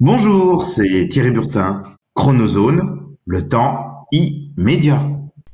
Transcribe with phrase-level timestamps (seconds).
[0.00, 1.82] Bonjour, c'est Thierry Burtin.
[2.14, 5.02] Chronozone, le temps immédiat.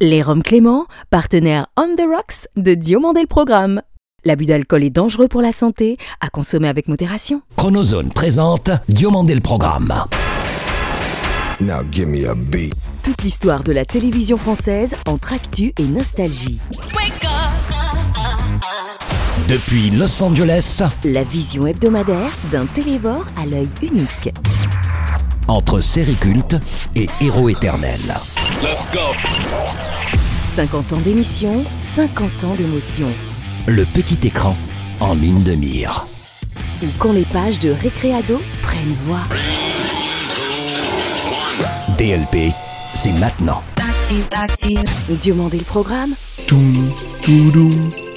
[0.03, 3.81] Les Roms Clément, partenaire On the Rocks de Diomandé le Programme.
[4.27, 7.41] L'abus d'alcool est dangereux pour la santé, à consommer avec modération.
[7.57, 9.95] Chronozone présente Diomandé le Programme.
[11.63, 12.75] Now give me a beat.
[13.03, 16.59] Toute l'histoire de la télévision française entre actu et nostalgie.
[19.49, 24.31] Depuis Los Angeles, La vision hebdomadaire d'un télévore à l'œil unique.
[25.49, 26.57] entre série culte
[26.97, 28.01] et héros éternel.
[30.55, 33.09] 50 ans d'émission, 50 ans d'émotion.
[33.67, 34.57] Le petit écran
[35.01, 36.07] en ligne de mire.
[36.83, 39.21] Ou quand les pages de Récréado prennent voix.
[41.99, 42.53] DLP,
[42.95, 43.63] c'est maintenant.
[45.11, 46.15] Diomandé le programme
[46.47, 46.91] Toum,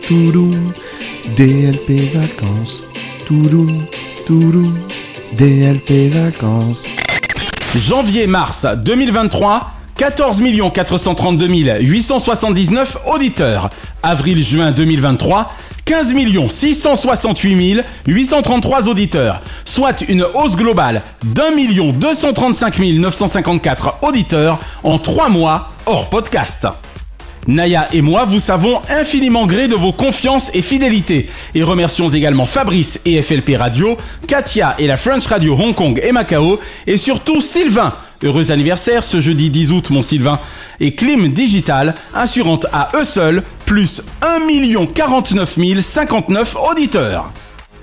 [0.08, 0.50] toudou,
[1.36, 2.88] DLP vacances.
[3.26, 3.68] Toudou,
[4.26, 4.74] toudou,
[5.34, 6.86] DLP vacances.
[7.76, 10.42] Janvier-mars 2023, 14
[10.74, 11.48] 432
[11.82, 13.70] 879 auditeurs.
[14.02, 15.52] Avril-juin 2023,
[15.84, 16.14] 15
[16.50, 25.72] 668 833 auditeurs, soit une hausse globale d'un million 235 954 auditeurs en 3 mois
[25.86, 26.68] hors podcast.
[27.48, 32.46] Naya et moi vous savons infiniment gré de vos confiances et fidélités et remercions également
[32.46, 37.42] Fabrice et FLP Radio, Katia et la French Radio Hong Kong et Macao et surtout
[37.42, 37.94] Sylvain.
[38.24, 40.40] Heureux anniversaire ce jeudi 10 août mon Sylvain
[40.80, 47.32] et Clim Digital assurant à eux seuls plus 1 49 059 auditeurs.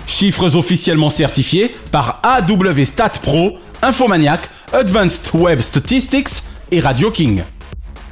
[0.07, 7.43] Chiffres officiellement certifiés par AW Stat Pro, Infomaniac, Advanced Web Statistics et Radio King.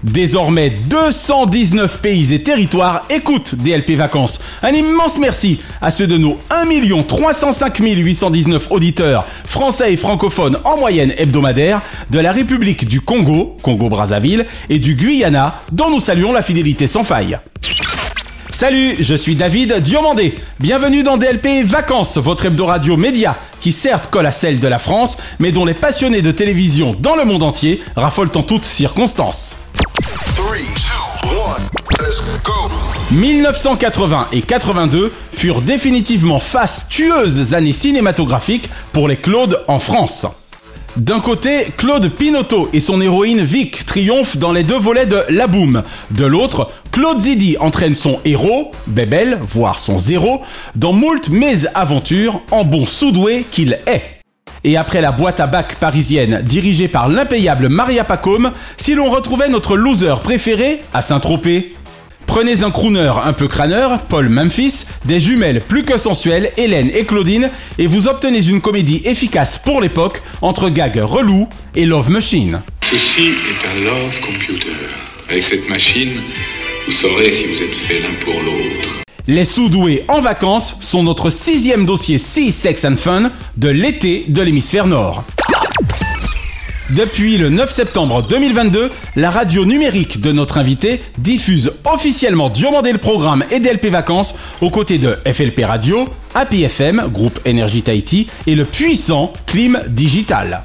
[0.02, 4.40] Désormais, 219 pays et territoires écoutent DLP Vacances.
[4.62, 10.76] Un immense merci à ceux de nos 1 305 819 auditeurs français et francophones en
[10.76, 16.42] moyenne hebdomadaire de la République du Congo, Congo-Brazzaville, et du Guyana, dont nous saluons la
[16.42, 17.38] fidélité sans faille.
[18.50, 20.34] Salut, je suis David Diomandé.
[20.58, 24.78] Bienvenue dans DLP Vacances, votre hebdo radio média qui certes colle à celle de la
[24.78, 29.56] France, mais dont les passionnés de télévision dans le monde entier raffolent en toutes circonstances.
[33.12, 40.26] 1980 et 82 furent définitivement fastueuses années cinématographiques pour les Claude en France.
[40.96, 45.46] D'un côté, Claude Pinotto et son héroïne Vic triomphent dans les deux volets de La
[45.46, 45.82] Boom.
[46.10, 50.42] De l'autre, Claude Zidi entraîne son héros, Bébel, voire son zéro,
[50.74, 54.21] dans moult mésaventures en bon soudoué qu'il est.
[54.64, 59.48] Et après la boîte à bac parisienne dirigée par l'impayable Maria Pacôme, si l'on retrouvait
[59.48, 61.74] notre loser préféré à Saint-Tropez
[62.26, 67.04] Prenez un crooner un peu crâneur, Paul Memphis, des jumelles plus que sensuelles, Hélène et
[67.04, 72.62] Claudine, et vous obtenez une comédie efficace pour l'époque entre gags relous et love machine.
[72.90, 74.70] Ceci est un love computer.
[75.28, 76.12] Avec cette machine,
[76.86, 79.01] vous saurez si vous êtes fait l'un pour l'autre.
[79.28, 84.42] Les sous-doués en vacances sont notre sixième dossier Sea Sex and Fun de l'été de
[84.42, 85.22] l'hémisphère nord.
[86.90, 92.98] Depuis le 9 septembre 2022, la radio numérique de notre invité diffuse officiellement Diomandé le
[92.98, 98.56] programme et DLP Vacances aux côtés de FLP Radio, Happy FM, groupe Energy Tahiti et
[98.56, 100.62] le puissant Clim Digital.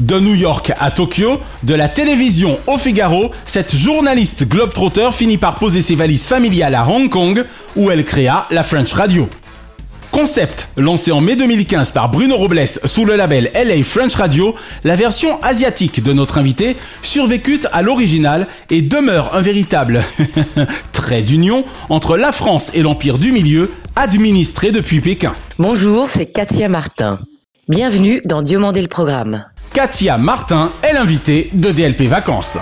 [0.00, 5.54] De New York à Tokyo, de la télévision au Figaro, cette journaliste globetrotter finit par
[5.54, 7.44] poser ses valises familiales à Hong Kong
[7.76, 9.28] où elle créa la French Radio.
[10.10, 14.96] Concept, lancé en mai 2015 par Bruno Robles sous le label LA French Radio, la
[14.96, 20.02] version asiatique de notre invité survécut à l'original et demeure un véritable
[20.92, 25.34] trait d'union entre la France et l'Empire du Milieu, administré depuis Pékin.
[25.60, 27.20] Bonjour, c'est Katia Martin.
[27.68, 29.44] Bienvenue dans Diomandé le programme.
[29.74, 32.58] Katia Martin est l'invitée de DLP Vacances.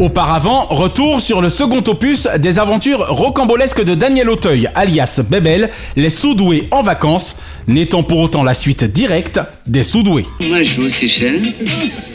[0.00, 6.10] Auparavant, retour sur le second opus des aventures rocambolesques de Daniel Auteuil, alias Bébel, les
[6.10, 7.36] Soudoués en vacances,
[7.68, 10.26] n'étant pour autant la suite directe des Soudoués.
[10.48, 11.52] Moi, je vais aux Seychelles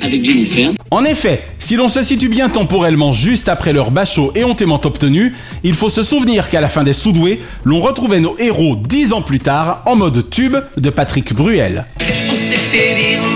[0.02, 0.72] avec Jennifer.
[0.92, 5.34] En effet, si l'on se situe bien temporellement juste après leur bachot éhontément obtenu,
[5.64, 9.22] il faut se souvenir qu'à la fin des Soudoués, l'on retrouvait nos héros dix ans
[9.22, 11.86] plus tard en mode tube de Patrick Bruel.
[12.30, 13.31] On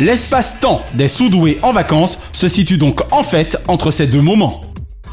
[0.00, 4.60] L'espace-temps des Soudoués en vacances se situe donc en fait entre ces deux moments.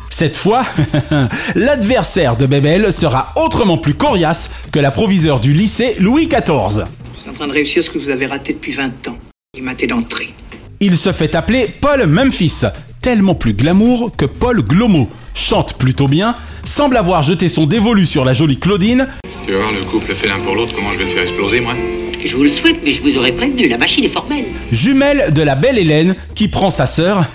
[0.10, 0.66] Cette fois,
[1.56, 6.86] l'adversaire de Bébel sera autrement plus coriace que la proviseure du lycée Louis XIV.
[7.16, 9.18] Je suis en train de réussir ce que vous avez raté depuis 20 ans.
[9.56, 10.34] Il m'a d'entrée.
[10.80, 12.62] Il se fait appeler Paul Memphis,
[13.02, 16.36] tellement plus glamour que Paul Glomo, chante plutôt bien,
[16.66, 19.08] semble avoir jeté son dévolu sur la jolie Claudine,
[19.46, 21.62] Tu vas voir le couple fait l'un pour l'autre, comment je vais le faire exploser,
[21.62, 21.76] moi?
[22.24, 24.46] Je vous le souhaite, mais je vous aurais prévenu, la machine est formelle.
[24.72, 27.26] jumelle de la belle Hélène, qui prend sa sœur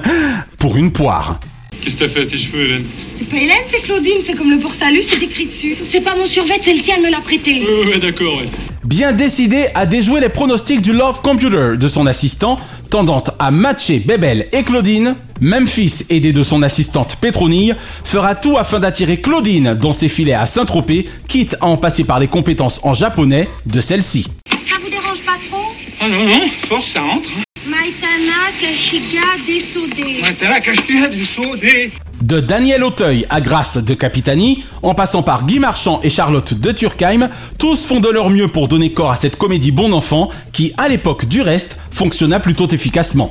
[0.58, 1.40] pour une poire.
[1.82, 4.50] Qu'est-ce que t'as fait à tes cheveux, Hélène C'est pas Hélène, c'est Claudine, c'est comme
[4.50, 5.76] le pour salut, c'est écrit dessus.
[5.82, 7.64] C'est pas mon survêt, c'est le sien, elle me l'a prêté.
[7.86, 8.48] Ouais, d'accord, ouais.
[8.84, 12.56] Bien décidé à déjouer les pronostics du Love Computer de son assistant,
[12.88, 17.74] tendant à matcher Bébel et Claudine, Memphis, aidé de son assistante Pétronille,
[18.04, 22.20] fera tout afin d'attirer Claudine dans ses filets à Saint-Tropez, quitte à en passer par
[22.20, 24.28] les compétences en japonais de celle-ci.
[24.68, 25.81] Ça vous dérange pas trop?
[26.04, 27.30] Ah non, non, force, ça rentre.
[27.64, 30.20] Maïtana, Kashiga, Desodé.
[30.36, 31.92] T'as la cachette du saudé.
[32.20, 36.72] De Daniel Auteuil à Grace de Capitani, en passant par Guy Marchand et Charlotte de
[36.72, 40.72] Turkheim, tous font de leur mieux pour donner corps à cette comédie bon enfant qui,
[40.76, 43.30] à l'époque du reste, fonctionna plutôt efficacement.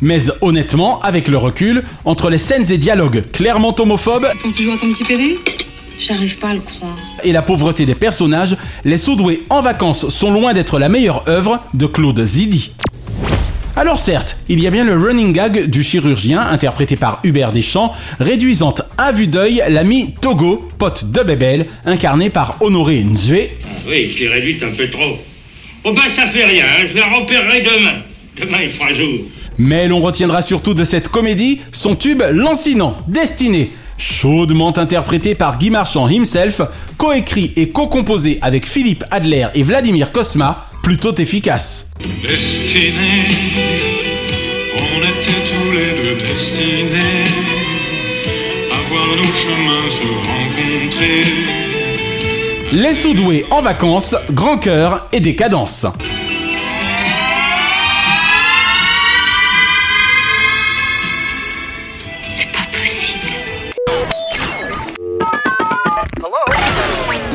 [0.00, 5.04] Mais honnêtement, avec le recul, entre les scènes et dialogues clairement homophobes à ton petit
[5.04, 5.38] pédé?
[6.08, 6.96] J'arrive pas à le croire.
[7.22, 11.60] et la pauvreté des personnages, Les Soudoués en vacances sont loin d'être la meilleure œuvre
[11.74, 12.72] de Claude Zidi.
[13.76, 17.92] Alors certes, il y a bien le running gag du chirurgien interprété par Hubert Deschamps,
[18.20, 23.48] réduisant à vue d'œil l'ami Togo, pote de Bébel, incarné par Honoré Nzue,
[23.88, 25.16] Oui, j'ai réduite un peu trop.
[25.84, 27.94] Oh ben ça fait rien, je la repérerai demain.
[28.38, 29.20] Demain il fera jour.
[29.58, 33.70] mais l'on retiendra surtout de cette comédie son tube lancinant, Destiné,
[34.02, 36.60] chaudement interprété par Guy Marchand himself,
[36.98, 41.90] coécrit et co-composé avec Philippe Adler et Vladimir Kosma, plutôt efficace.
[42.22, 42.92] Destinés,
[44.76, 47.24] on était tous les deux destinés
[48.72, 51.22] à voir nos chemins se rencontrer.
[52.72, 55.86] Les Soudoués en vacances, grand cœur et décadence.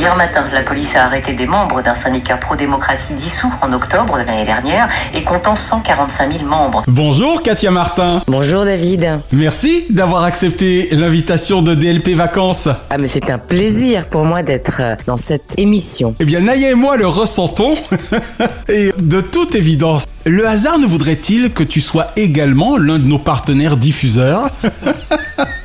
[0.08, 4.24] Hier matin, la police a arrêté des membres d'un syndicat pro-démocratie dissous en octobre de
[4.24, 6.86] l'année dernière et comptant 145 000 membres.
[6.88, 8.22] Bonjour Katia Martin.
[8.26, 9.20] Bonjour David.
[9.34, 12.70] Merci d'avoir accepté l'invitation de DLP Vacances.
[12.90, 16.16] Ah mais c'est un plaisir pour moi d'être euh, dans cette émission.
[16.22, 17.76] Eh bien, Naya et moi le ressentons.
[18.70, 23.20] et de toute évidence, le hasard ne voudrait-il que tu sois également l'un de nos
[23.20, 24.52] partenaires diffuseurs?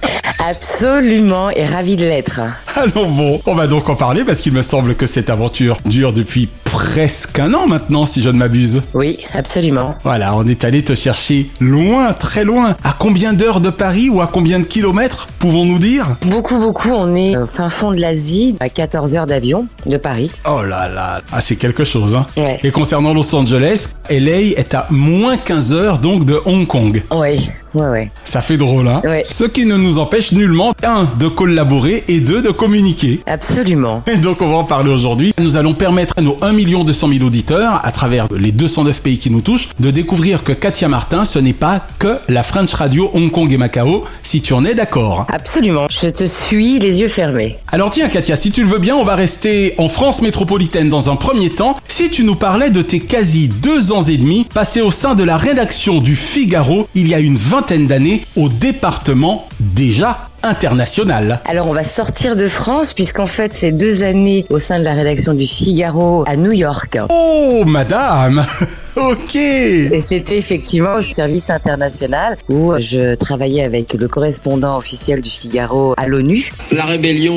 [0.45, 2.41] Absolument et ravi de l'être.
[2.75, 6.13] Alors bon, on va donc en parler parce qu'il me semble que cette aventure dure
[6.13, 8.81] depuis presque un an maintenant, si je ne m'abuse.
[8.95, 9.95] Oui, absolument.
[10.05, 12.77] Voilà, on est allé te chercher loin, très loin.
[12.83, 16.17] À combien d'heures de Paris ou à combien de kilomètres, pouvons-nous dire?
[16.27, 20.31] Beaucoup, beaucoup, on est au fin fond de l'Asie, à 14 heures d'avion de Paris.
[20.49, 22.27] Oh là là, ah, c'est quelque chose, hein.
[22.39, 22.59] Ouais.
[22.63, 27.03] Et concernant Los Angeles, LA est à moins 15 heures donc de Hong Kong.
[27.11, 28.11] Oui, ouais, ouais.
[28.25, 29.27] Ça fait drôle, hein Ouais.
[29.29, 33.21] Ce qui ne nous empêche nullement, un, de collaborer et deux, de communiquer.
[33.27, 34.03] Absolument.
[34.07, 35.35] Et donc on va en parler aujourd'hui.
[35.39, 39.31] Nous allons permettre à nos 1 200 000 auditeurs, à travers les 209 pays qui
[39.31, 43.31] nous touchent, de découvrir que Katia Martin, ce n'est pas que la French Radio Hong
[43.31, 45.27] Kong et Macao, si tu en es d'accord.
[45.29, 45.87] Absolument.
[45.91, 47.59] Je te suis les yeux fermés.
[47.71, 51.11] Alors tiens Katia, si tu le veux bien, on va rester en France métropolitaine dans
[51.11, 51.77] un premier temps.
[51.89, 55.25] Si tu nous parlais de tes quasi deux ans et demi passés au sein de
[55.25, 61.41] la rédaction du Figaro il y a une vingtaine d'années au département déjà international.
[61.45, 64.95] Alors on va sortir de France puisqu'en fait c'est deux années au sein de la
[64.95, 66.99] rédaction du Figaro à New York.
[67.09, 68.45] Oh madame
[68.97, 75.31] Ok Et c'était effectivement au service international où je travaillais avec le correspondant officiel du
[75.31, 76.51] Figaro à l'ONU.
[76.71, 77.35] La rébellion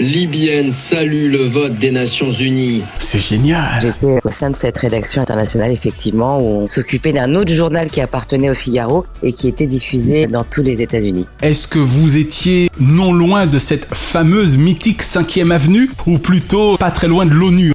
[0.00, 2.82] libyenne salue le vote des Nations Unies.
[2.98, 7.52] C'est génial J'étais au sein de cette rédaction internationale effectivement où on s'occupait d'un autre
[7.52, 11.26] journal qui appartenait au Figaro et qui était diffusé dans tous les États-Unis.
[11.42, 16.90] Est-ce que vous étiez non loin de cette fameuse mythique 5ème avenue ou plutôt pas
[16.90, 17.72] très loin de l'ONU?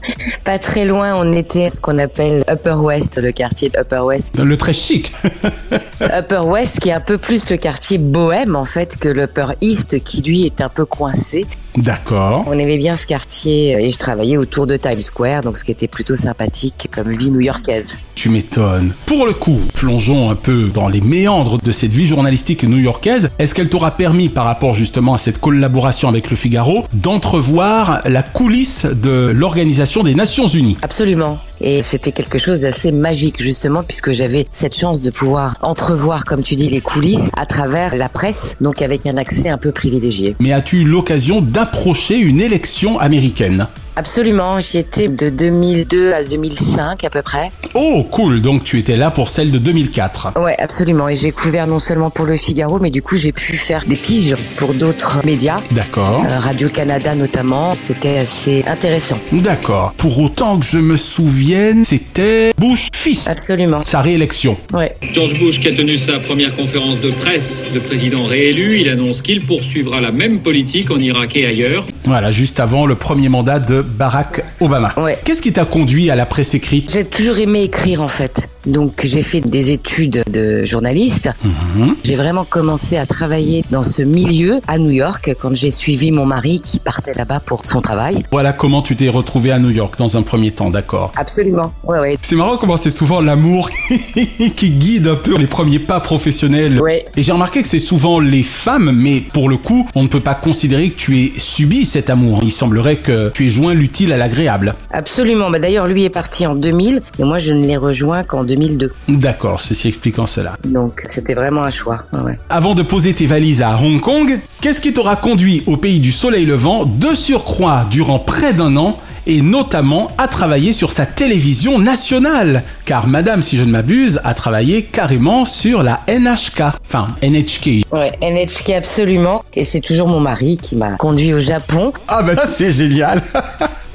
[0.50, 4.40] Pas très loin, on était ce qu'on appelle Upper West, le quartier de Upper West.
[4.40, 5.14] Le très chic
[6.02, 10.04] Upper West qui est un peu plus le quartier bohème en fait que l'Upper East
[10.04, 11.46] qui lui est un peu coincé.
[11.80, 12.44] D'accord.
[12.48, 15.72] On aimait bien ce quartier et je travaillais autour de Times Square donc ce qui
[15.72, 17.98] était plutôt sympathique comme vie new-yorkaise.
[18.16, 18.94] Tu m'étonnes.
[19.06, 23.30] Pour le coup, plongeons un peu dans les méandres de cette vie journalistique new-yorkaise.
[23.40, 28.24] Est-ce qu'elle t'aura permis, par rapport justement à cette collaboration avec le Figaro, d'entrevoir la
[28.24, 30.78] coulisse de l'Organisation des Nations Unies?
[30.82, 31.40] Absolument.
[31.62, 36.42] Et c'était quelque chose d'assez magique justement puisque j'avais cette chance de pouvoir entrevoir, comme
[36.42, 40.36] tu dis, les coulisses à travers la presse, donc avec un accès un peu privilégié.
[40.40, 43.68] Mais as-tu eu l'occasion d'approcher une élection américaine?
[43.96, 47.52] Absolument, j'y étais de 2002 à 2005 à peu près.
[47.76, 48.42] Oh, cool.
[48.42, 50.40] Donc tu étais là pour celle de 2004.
[50.40, 51.10] Ouais, absolument.
[51.10, 53.96] Et j'ai couvert non seulement pour le Figaro, mais du coup j'ai pu faire des
[53.96, 55.60] piges pour d'autres médias.
[55.72, 56.24] D'accord.
[56.26, 59.18] Euh, Radio-Canada notamment, c'était assez intéressant.
[59.32, 59.94] D'accord.
[59.98, 63.28] Pour autant que je me souvienne, c'était Bush fils.
[63.28, 63.82] Absolument.
[63.86, 64.58] Sa réélection.
[64.74, 64.94] Ouais.
[65.14, 69.22] George Bush qui a tenu sa première conférence de presse de président réélu, il annonce
[69.22, 71.88] qu'il poursuivra la même politique en Irak et ailleurs.
[72.04, 74.94] Voilà, juste avant le premier mandat de Barack Obama.
[74.98, 75.18] Ouais.
[75.24, 76.92] Qu'est-ce qui t'a conduit à la presse écrite?
[76.92, 78.50] J'ai toujours aimé écrire en fait.
[78.66, 81.30] Donc j'ai fait des études de journaliste.
[81.44, 81.96] Mhm.
[82.04, 86.26] J'ai vraiment commencé à travailler dans ce milieu à New York quand j'ai suivi mon
[86.26, 88.24] mari qui partait là-bas pour son travail.
[88.32, 91.12] Voilà comment tu t'es retrouvé à New York dans un premier temps, d'accord.
[91.16, 91.74] Absolument.
[91.84, 92.18] Ouais, ouais.
[92.22, 93.70] C'est marrant comment c'est souvent l'amour
[94.56, 96.82] qui guide un peu les premiers pas professionnels.
[96.82, 97.06] Ouais.
[97.16, 100.20] Et j'ai remarqué que c'est souvent les femmes, mais pour le coup, on ne peut
[100.20, 102.42] pas considérer que tu aies subi cet amour.
[102.44, 104.76] Il semblerait que tu aies joint l'utile à l'agréable.
[104.92, 105.50] Absolument.
[105.50, 108.92] Bah, D'ailleurs, lui est parti en 2000 et moi je ne l'ai rejoint qu'en 2002.
[109.08, 110.58] D'accord, ceci expliquant cela.
[110.66, 112.04] Donc c'était vraiment un choix.
[112.14, 112.38] Ouais.
[112.50, 116.12] Avant de poser tes valises à Hong Kong, qu'est-ce qui t'aura conduit au pays du
[116.12, 121.78] soleil levant de surcroît durant près d'un an et notamment à travailler sur sa télévision
[121.78, 122.64] nationale?
[122.86, 127.86] Car madame, si je ne m'abuse, a travaillé carrément sur la NHK, enfin NHK.
[127.92, 129.44] Ouais, NHK absolument.
[129.54, 131.94] Et c'est toujours mon mari qui m'a conduit au Japon.
[132.08, 133.22] Ah ben c'est génial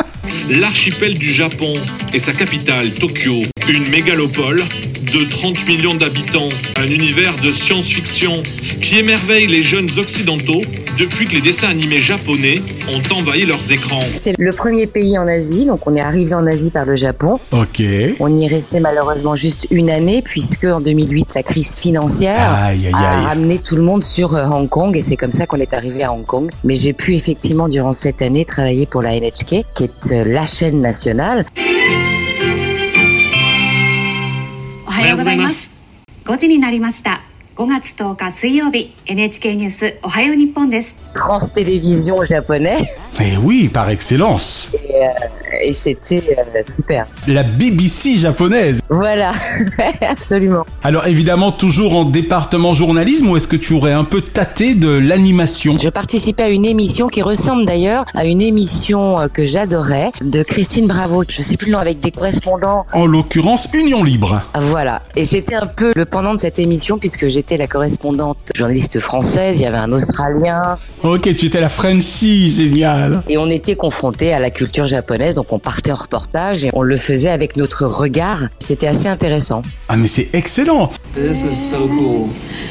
[0.50, 1.72] L'archipel du Japon
[2.12, 4.62] et sa capitale, Tokyo, une mégalopole
[5.12, 8.42] de 30 millions d'habitants, un univers de science-fiction
[8.82, 10.60] qui émerveille les jeunes occidentaux
[10.98, 12.56] depuis que les dessins animés japonais
[12.92, 14.02] ont envahi leurs écrans.
[14.14, 17.38] C'est le premier pays en Asie, donc on est arrivé en Asie par le Japon.
[17.52, 17.82] Ok.
[18.20, 22.86] On y est resté malheureusement juste une année puisque en 2008 la crise financière Aïe,
[22.86, 23.24] aïe, a aïe.
[23.26, 26.04] ramené tout le monde sur euh, Hong Kong et c'est comme ça qu'on est arrivé
[26.04, 26.50] à Hong Kong.
[26.64, 30.80] Mais j'ai pu effectivement durant cette année travailler pour la NHK qui est la chaîne
[30.80, 31.44] nationale.
[34.86, 35.72] おはようございます
[36.24, 37.22] 5時になりました
[37.56, 42.86] 5月10日水曜日 NHK ニュースおはよう日本です France Télévisions japonais
[43.20, 44.72] Eh oui, par excellence.
[44.94, 45.08] Et, euh,
[45.62, 47.06] et c'était euh, super.
[47.26, 48.80] La BBC japonaise.
[48.90, 49.32] Voilà,
[50.08, 50.64] absolument.
[50.82, 54.88] Alors évidemment toujours en département journalisme ou est-ce que tu aurais un peu tâté de
[54.88, 55.76] l'animation?
[55.80, 60.42] Je participais à une émission qui ressemble d'ailleurs à une émission euh, que j'adorais de
[60.42, 62.86] Christine Bravo, je sais plus le nom, avec des correspondants.
[62.92, 64.42] En l'occurrence Union Libre.
[64.54, 65.02] Voilà.
[65.16, 69.58] Et c'était un peu le pendant de cette émission puisque j'étais la correspondante journaliste française,
[69.58, 73.22] il y avait un Australien Ok, tu étais la Frenchie, génial.
[73.28, 76.82] et on était confrontés à la culture japonaise, donc on partait en reportage et on
[76.82, 78.44] le faisait avec notre regard.
[78.58, 79.62] C'était assez intéressant.
[79.88, 80.90] Ah mais c'est excellent.
[81.14, 82.28] This is so cool.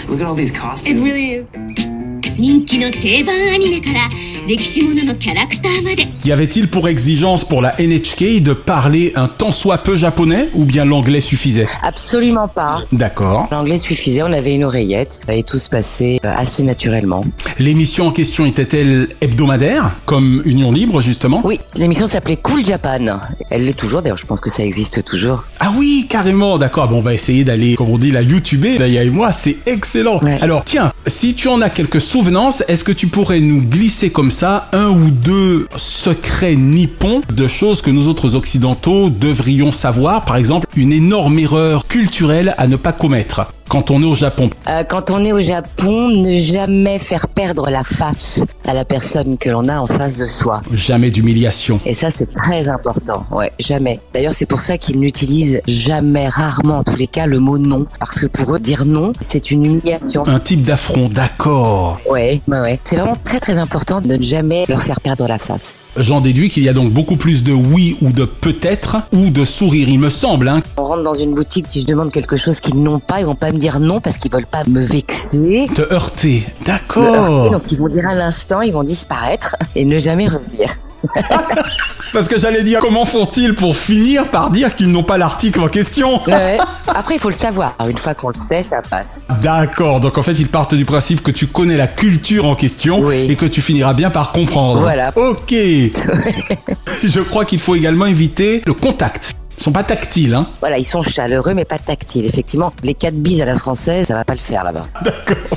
[0.10, 0.98] Look at all these costumes.
[0.98, 2.03] It really is.
[2.39, 4.09] 人気の定番アニメから
[4.47, 10.65] 歴史もののキャラクターまで Y avait-il pour exigence pour la NHK de parler un tant soit peu japonais ou
[10.65, 12.83] bien l'anglais suffisait Absolument pas.
[12.93, 13.49] D'accord.
[13.51, 17.25] L'anglais suffisait, on avait une oreillette et tout se passait euh, assez naturellement.
[17.59, 23.19] L'émission en question était-elle hebdomadaire, comme Union Libre justement Oui, l'émission s'appelait Cool Japan.
[23.51, 25.45] Elle l'est toujours, d'ailleurs, je pense que ça existe toujours.
[25.61, 26.89] Ah oui, carrément, d'accord.
[26.89, 30.21] Bon, on va essayer d'aller, comme on dit, la YouTuber, Daya et moi, c'est excellent.
[30.41, 34.32] Alors, tiens, si tu en as quelques souvenances, est-ce que tu pourrais nous glisser comme
[34.32, 40.24] ça un ou deux secrets nippons de choses que nous autres occidentaux devrions savoir?
[40.24, 44.50] Par exemple, une énorme erreur culturelle à ne pas commettre quand on est au Japon.
[44.70, 49.38] Euh, quand on est au Japon, ne jamais faire perdre la face à la personne
[49.38, 50.62] que l'on a en face de soi.
[50.74, 51.80] Jamais d'humiliation.
[51.86, 53.26] Et ça, c'est très important.
[53.32, 54.00] Ouais, jamais.
[54.14, 57.86] D'ailleurs, c'est pour ça qu'ils n'utilisent jamais, rarement en tous les cas, le mot non.
[58.00, 60.24] Parce que pour eux, dire non, c'est une humiliation.
[60.28, 62.00] Un type d'affront, d'accord.
[62.10, 62.80] Ouais, ouais, ouais.
[62.84, 65.76] C'est vraiment très très important de ne jamais leur faire perdre la face.
[65.98, 69.46] J'en déduis qu'il y a donc beaucoup plus de oui ou de peut-être ou de
[69.46, 70.48] sourire, il me semble.
[70.48, 70.64] Hein.
[70.78, 73.36] On rentre dans une boutique, si je demande quelque chose qu'ils n'ont pas, ils vont
[73.36, 75.68] pas me dire non parce qu'ils veulent pas me vexer.
[75.76, 77.52] Te heurter, d'accord.
[77.52, 80.76] donc ils vont dire à l'instant, ils vont disparaître et ne jamais revenir.
[82.14, 85.68] Parce que j'allais dire, comment font-ils pour finir par dire qu'ils n'ont pas l'article en
[85.68, 86.58] question Ouais.
[86.88, 87.76] Après, il faut le savoir.
[87.90, 89.24] Une fois qu'on le sait, ça passe.
[89.42, 93.10] D'accord, donc en fait ils partent du principe que tu connais la culture en question
[93.12, 94.82] et que tu finiras bien par comprendre.
[94.82, 95.12] Voilà.
[95.16, 95.52] Ok.
[97.04, 99.34] Je crois qu'il faut également éviter le contact.
[99.58, 102.26] Ils sont pas tactiles, hein Voilà, ils sont chaleureux mais pas tactiles.
[102.26, 104.88] Effectivement, les quatre bises à la française, ça va pas le faire là-bas.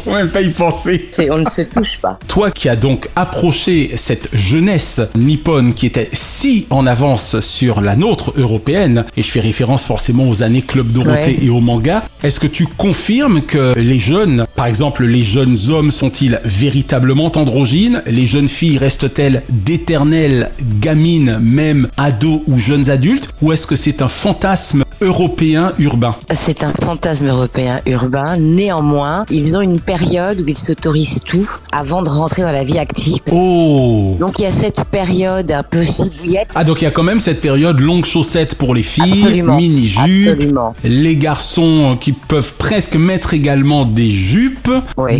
[0.05, 1.11] Faut même pas y penser.
[1.19, 2.19] Et on ne se touche pas.
[2.29, 7.97] Toi qui as donc approché cette jeunesse nippone qui était si en avance sur la
[7.97, 11.37] nôtre européenne, et je fais référence forcément aux années Club Dorothée Ouais.
[11.43, 15.91] et au manga, est-ce que tu confirmes que les jeunes, par exemple les jeunes hommes
[15.91, 18.03] sont-ils véritablement androgynes?
[18.07, 20.51] Les jeunes filles restent-elles d'éternelles
[20.81, 23.29] gamines, même ados ou jeunes adultes?
[23.43, 28.37] Ou est-ce que c'est un fantasme européen urbain C'est un fantasme européen urbain.
[28.37, 32.81] Néanmoins, ils ont une période où ils s'autorisent tout avant de rentrer dans la vie
[32.81, 33.21] active.
[33.31, 36.49] Oh Donc il y a cette période un peu chibouillette.
[36.57, 39.57] Ah donc il y a quand même cette période longue chaussette pour les filles, Absolument.
[39.57, 40.75] mini jupe, Absolument.
[40.83, 44.69] les garçons qui peuvent presque mettre également des jupes.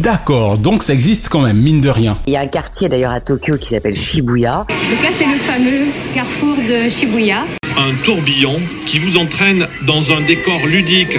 [0.01, 2.19] D'accord, donc ça existe quand même mine de rien.
[2.27, 4.67] Il y a un quartier d'ailleurs à Tokyo qui s'appelle Shibuya.
[4.91, 7.45] Donc là, c'est le fameux carrefour de Shibuya.
[7.79, 8.57] Un tourbillon
[8.87, 11.19] qui vous entraîne dans un décor ludique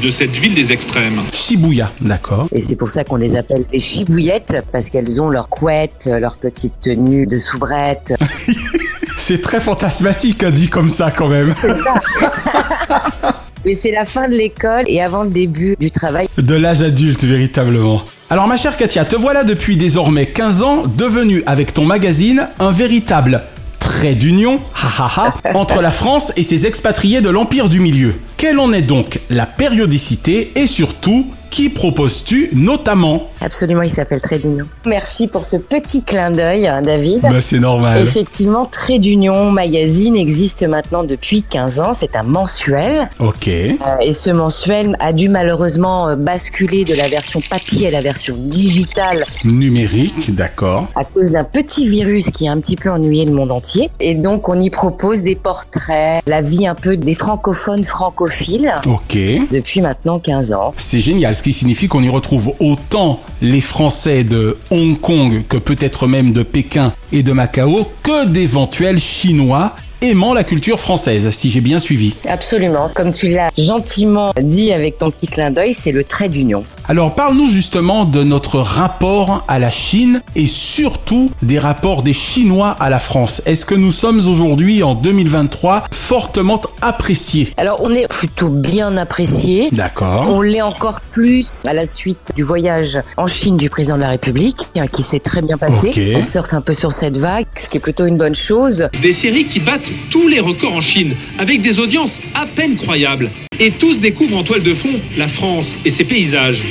[0.00, 1.20] de cette ville des extrêmes.
[1.32, 2.48] Shibuya, d'accord.
[2.52, 6.36] Et c'est pour ça qu'on les appelle des chibouillettes, parce qu'elles ont leur couette, leur
[6.36, 8.14] petite tenue de soubrette.
[9.18, 11.52] C'est très fantasmatique hein, dit comme ça quand même.
[13.66, 16.28] Mais c'est la fin de l'école et avant le début du travail.
[16.38, 18.02] De l'âge adulte véritablement.
[18.30, 22.70] Alors ma chère Katia, te voilà depuis désormais 15 ans devenue avec ton magazine un
[22.70, 23.42] véritable
[23.78, 24.60] trait d'union
[25.54, 28.14] entre la France et ses expatriés de l'Empire du Milieu.
[28.36, 34.38] Quelle en est donc la périodicité et surtout qui proposes-tu notamment Absolument, il s'appelle Trait
[34.38, 34.66] d'Union.
[34.86, 37.20] Merci pour ce petit clin d'œil, hein, David.
[37.22, 37.98] Bah c'est normal.
[38.00, 41.92] Effectivement, Trait d'Union Magazine existe maintenant depuis 15 ans.
[41.94, 43.08] C'est un mensuel.
[43.20, 43.48] Ok.
[43.48, 48.00] Euh, Et ce mensuel a dû malheureusement euh, basculer de la version papier à la
[48.00, 50.88] version digitale Numérique, d'accord.
[50.94, 53.90] à cause d'un petit virus qui a un petit peu ennuyé le monde entier.
[54.00, 59.16] Et donc, on y propose des portraits, la vie un peu des francophones francophiles Ok.
[59.50, 60.74] depuis maintenant 15 ans.
[60.76, 65.56] C'est génial, ce qui signifie qu'on y retrouve autant les Français de Hong Kong que
[65.56, 71.50] peut-être même de Pékin et de Macao que d'éventuels Chinois aimant la culture française, si
[71.50, 72.14] j'ai bien suivi.
[72.26, 72.90] Absolument.
[72.92, 76.64] Comme tu l'as gentiment dit avec ton petit clin d'œil, c'est le trait d'union.
[76.90, 82.70] Alors parle-nous justement de notre rapport à la Chine et surtout des rapports des Chinois
[82.80, 83.42] à la France.
[83.44, 87.52] Est-ce que nous sommes aujourd'hui en 2023 fortement appréciés?
[87.58, 89.68] Alors, on est plutôt bien apprécié.
[89.70, 90.30] D'accord.
[90.30, 94.08] On l'est encore plus à la suite du voyage en Chine du président de la
[94.08, 95.88] République, hein, qui s'est très bien passé.
[95.88, 96.00] Ok.
[96.14, 98.88] On surfe un peu sur cette vague, ce qui est plutôt une bonne chose.
[99.02, 103.28] Des séries qui battent tous les records en Chine, avec des audiences à peine croyables.
[103.60, 106.62] Et tous découvrent en toile de fond la France et ses paysages.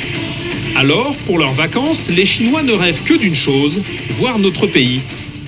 [0.78, 5.02] Alors, pour leurs vacances, les Chinois ne rêvent que d'une chose, voir notre pays,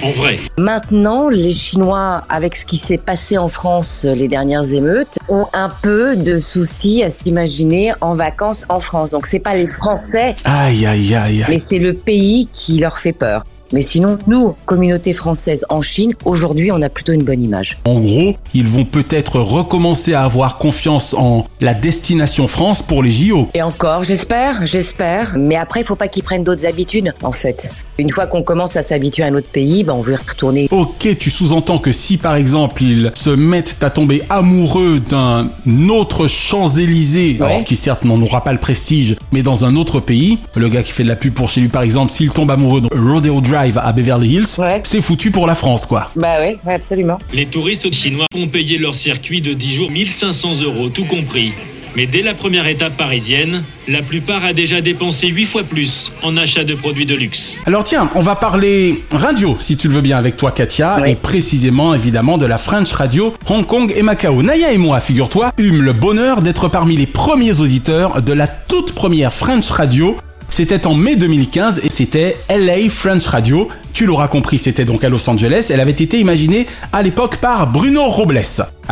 [0.04, 0.38] en vrai.
[0.58, 5.46] Maintenant, les Chinois, avec ce qui s'est passé en France euh, les dernières émeutes, ont
[5.54, 9.12] un peu de soucis à s'imaginer en vacances en France.
[9.12, 11.46] Donc, c'est pas les Français, Aïe aïe aïe.
[11.48, 13.44] mais c'est le pays qui leur fait peur.
[13.72, 17.78] Mais sinon, nous, communauté française en Chine, aujourd'hui, on a plutôt une bonne image.
[17.86, 23.12] En gros, ils vont peut-être recommencer à avoir confiance en la destination France pour les
[23.12, 23.50] JO.
[23.54, 25.36] Et encore, j'espère, j'espère.
[25.38, 27.72] Mais après, il faut pas qu'ils prennent d'autres habitudes, en fait.
[28.00, 30.70] Une fois qu'on commence à s'habituer à un autre pays, ben, on veut y retourner.
[30.72, 35.50] Ok, tu sous-entends que si par exemple ils se mettent à tomber amoureux d'un
[35.90, 40.40] autre Champs-Élysées, alors qui certes n'en aura pas le prestige, mais dans un autre pays,
[40.56, 42.80] le gars qui fait de la pub pour chez lui par exemple, s'il tombe amoureux
[42.80, 44.48] de Rodeo Drive à Beverly Hills,
[44.84, 46.10] c'est foutu pour la France quoi.
[46.16, 47.18] Bah oui, ouais, absolument.
[47.34, 51.52] Les touristes chinois ont payé leur circuit de 10 jours 1500 euros, tout compris.
[51.96, 56.38] Mais dès la première étape parisienne, la plupart a déjà dépensé 8 fois plus en
[56.38, 57.58] achat de produits de luxe.
[57.66, 61.16] Alors tiens, on va parler radio, si tu le veux bien, avec toi Katia, et
[61.16, 64.44] précisément évidemment de la French Radio, Hong Kong et Macao.
[64.44, 68.94] Naya et moi, figure-toi, eûmes le bonheur d'être parmi les premiers auditeurs de la toute
[68.94, 70.18] première French Radio.
[70.50, 73.70] C'était en mai 2015 et c'était LA French Radio.
[73.94, 75.68] Tu l'auras compris, c'était donc à Los Angeles.
[75.70, 78.42] Elle avait été imaginée à l'époque par Bruno Robles.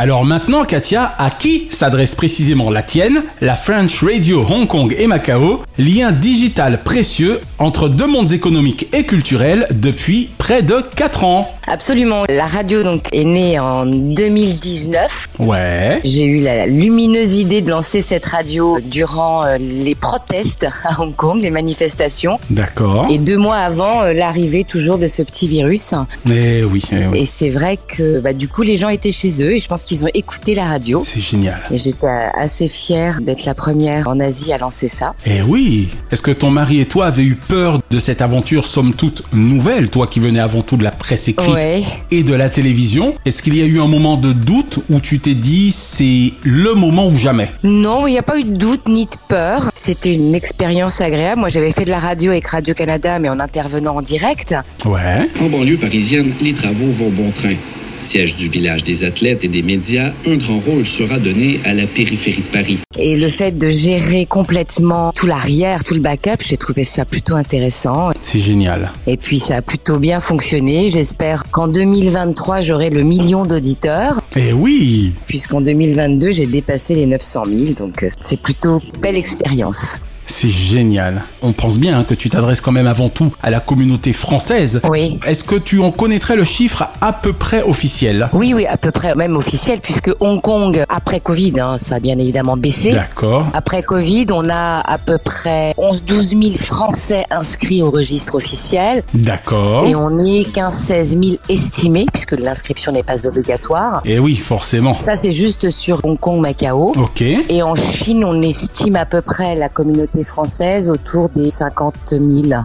[0.00, 5.08] Alors maintenant, Katia, à qui s'adresse précisément la tienne, la French Radio Hong Kong et
[5.08, 11.52] Macao, lien digital précieux entre deux mondes économiques et culturels depuis près de 4 ans.
[11.66, 12.24] Absolument.
[12.28, 15.28] La radio donc est née en 2019.
[15.40, 16.00] Ouais.
[16.04, 21.14] J'ai eu la lumineuse idée de lancer cette radio durant euh, les protestes à Hong
[21.14, 22.38] Kong, les manifestations.
[22.50, 23.08] D'accord.
[23.10, 25.92] Et deux mois avant euh, l'arrivée toujours de ce petit virus.
[26.30, 27.20] Eh oui, eh oui.
[27.20, 29.84] Et c'est vrai que bah, du coup les gens étaient chez eux et je pense
[29.88, 31.02] qu'ils ont écouté la radio.
[31.04, 31.60] C'est génial.
[31.70, 35.14] Et j'étais assez fière d'être la première en Asie à lancer ça.
[35.24, 38.92] Eh oui Est-ce que ton mari et toi avez eu peur de cette aventure somme
[38.92, 41.82] toute nouvelle, toi qui venais avant tout de la presse écrite Ouais.
[42.10, 43.14] et de la télévision?
[43.24, 46.74] Est-ce qu'il y a eu un moment de doute où tu t'es dit c'est le
[46.74, 47.48] moment ou jamais?
[47.62, 49.70] Non, il n'y a pas eu de doute ni de peur.
[49.74, 51.40] C'était une expérience agréable.
[51.40, 54.54] Moi, j'avais fait de la radio avec Radio-Canada, mais en intervenant en direct.
[54.84, 55.28] Ouais.
[55.40, 57.54] En banlieue parisienne, les travaux vont bon train.
[58.00, 61.86] Siège du village des athlètes et des médias, un grand rôle sera donné à la
[61.86, 62.78] périphérie de Paris.
[62.98, 67.34] Et le fait de gérer complètement tout l'arrière, tout le backup, j'ai trouvé ça plutôt
[67.34, 68.10] intéressant.
[68.20, 68.92] C'est génial.
[69.06, 70.88] Et puis ça a plutôt bien fonctionné.
[70.92, 77.42] J'espère qu'en 2023, j'aurai le million d'auditeurs, Eh oui puisqu'en 2022, j'ai dépassé les 900
[77.52, 77.72] 000.
[77.74, 80.00] Donc euh, c'est plutôt belle expérience.
[80.28, 81.24] C'est génial.
[81.42, 84.80] On pense bien hein, que tu t'adresses quand même avant tout à la communauté française.
[84.88, 85.18] Oui.
[85.26, 88.28] Est-ce que tu en connaîtrais le chiffre à peu près officiel?
[88.34, 92.00] Oui, oui, à peu près, même officiel, puisque Hong Kong, après Covid, hein, ça a
[92.00, 92.92] bien évidemment baissé.
[92.92, 93.46] D'accord.
[93.54, 99.02] Après Covid, on a à peu près 11-12 000 Français inscrits au registre officiel.
[99.14, 99.86] D'accord.
[99.86, 104.02] Et on est 15-16 000 estimés, puisque l'inscription n'est pas obligatoire.
[104.04, 104.98] Eh oui, forcément.
[105.00, 106.92] Ça, c'est juste sur Hong Kong, Macao.
[106.96, 107.22] Ok.
[107.22, 112.22] Et en Chine, on estime à peu près la communauté française autour des 50 000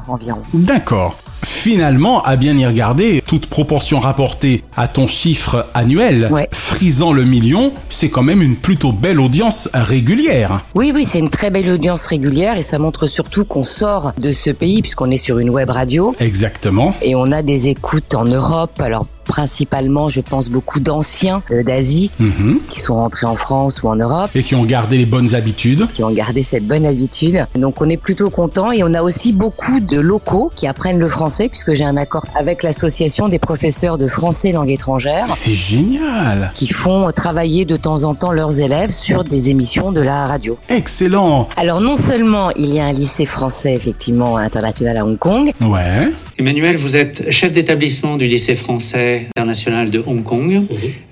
[0.07, 0.41] environ.
[0.53, 1.17] D'accord.
[1.43, 7.73] Finalement, à bien y regarder, toute proportion rapportée à ton chiffre annuel, frisant le million,
[7.89, 10.63] c'est quand même une plutôt belle audience régulière.
[10.73, 14.31] Oui, oui, c'est une très belle audience régulière et ça montre surtout qu'on sort de
[14.31, 16.15] ce pays puisqu'on est sur une web radio.
[16.19, 16.95] Exactement.
[17.01, 22.11] Et on a des écoutes en Europe, alors principalement, je pense, beaucoup d'anciens euh, d'Asie
[22.19, 22.59] Mhm.
[22.69, 24.29] qui sont rentrés en France ou en Europe.
[24.35, 25.87] Et qui ont gardé les bonnes habitudes.
[25.93, 27.45] qui ont gardé cette bonne habitude.
[27.55, 31.07] Donc on est plutôt content et on a aussi beaucoup de locaux qui apprennent le
[31.07, 36.51] français puisque j'ai un accord avec l'association des professeurs de français langue étrangère C'est génial.
[36.53, 40.57] qui font travailler de temps en temps leurs élèves sur des émissions de la radio.
[40.69, 41.47] Excellent.
[41.57, 46.11] Alors non seulement il y a un lycée français effectivement international à Hong Kong, Ouais.
[46.45, 50.63] Emmanuel, vous êtes chef d'établissement du lycée français international de Hong Kong.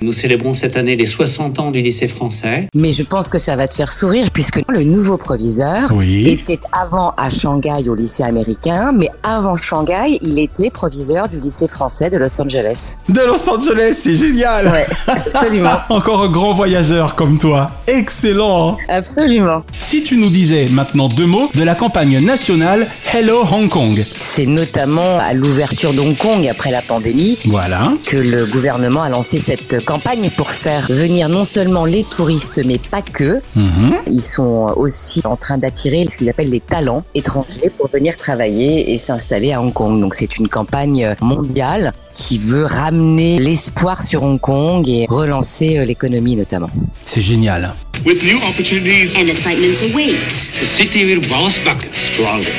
[0.02, 2.67] Nous célébrons cette année les 60 ans du lycée français.
[2.76, 6.28] mais je pense que ça va te faire sourire puisque le nouveau proviseur Oui.
[6.28, 11.70] était avant à Shanghai au lycée américain, mais avant Shanghai, il était proviseur du lycée
[11.70, 12.98] français de Los Angeles.
[13.08, 14.67] De Los Angeles, c'est génial.
[14.67, 14.86] Ouais,
[15.34, 15.78] absolument.
[15.89, 17.72] Encore un grand voyageur comme toi.
[17.88, 18.78] Excellent.
[18.89, 19.63] Absolument.
[19.80, 24.06] Si tu nous disais maintenant deux mots de la campagne nationale Hello Hong Kong.
[24.20, 27.93] C'est notamment à l'ouverture d'Hong Kong après la pandémie Voilà.
[28.05, 32.77] que le gouvernement a lancé cette campagne pour faire venir non seulement les touristes, mais
[32.79, 33.41] pas que.
[33.55, 33.93] Mhm.
[34.12, 38.91] Ils sont aussi en train d'attirer ce qu'ils appellent les talents étrangers pour venir travailler
[38.93, 39.99] et s'installer à Hong Kong.
[40.01, 45.86] Donc c'est une campagne mondiale qui veut ramener l'espoir sur Hong Kong et relancer euh,
[45.86, 46.69] l'économie notamment.
[47.05, 47.71] C'est génial.
[48.05, 50.15] With new opportunities And assignments await.
[50.60, 52.51] the city will bounce back stronger.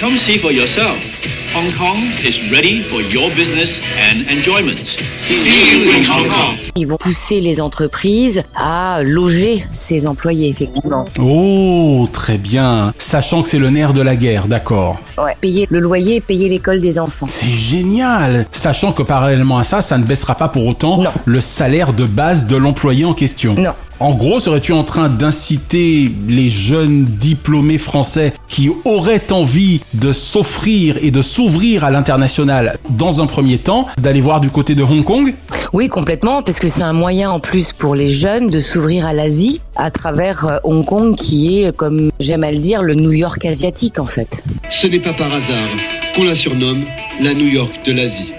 [0.00, 1.35] Come see for yourself.
[1.56, 4.76] Hong Kong is ready for your business and enjoyment.
[4.76, 6.56] See you in Hong Kong.
[6.76, 11.06] Ils vont pousser les entreprises à loger ces employés, effectivement.
[11.18, 12.92] Oh, très bien.
[12.98, 15.00] Sachant que c'est le nerf de la guerre, d'accord.
[15.16, 15.34] Ouais.
[15.40, 17.26] Payer le loyer et payer l'école des enfants.
[17.26, 18.46] C'est génial.
[18.52, 22.46] Sachant que parallèlement à ça, ça ne baissera pas pour autant le salaire de base
[22.46, 23.54] de l'employé en question.
[23.54, 23.72] Non.
[23.98, 30.98] En gros, serais-tu en train d'inciter les jeunes diplômés français qui auraient envie de s'offrir
[31.00, 35.02] et de s'ouvrir à l'international dans un premier temps, d'aller voir du côté de Hong
[35.02, 35.34] Kong?
[35.72, 39.14] Oui, complètement, parce que c'est un moyen en plus pour les jeunes de s'ouvrir à
[39.14, 43.12] l'Asie à travers euh, Hong Kong qui est, comme j'aime à le dire, le New
[43.12, 44.44] York asiatique en fait.
[44.68, 45.68] Ce n'est pas par hasard
[46.14, 46.84] qu'on la surnomme
[47.22, 48.32] la New York de l'Asie.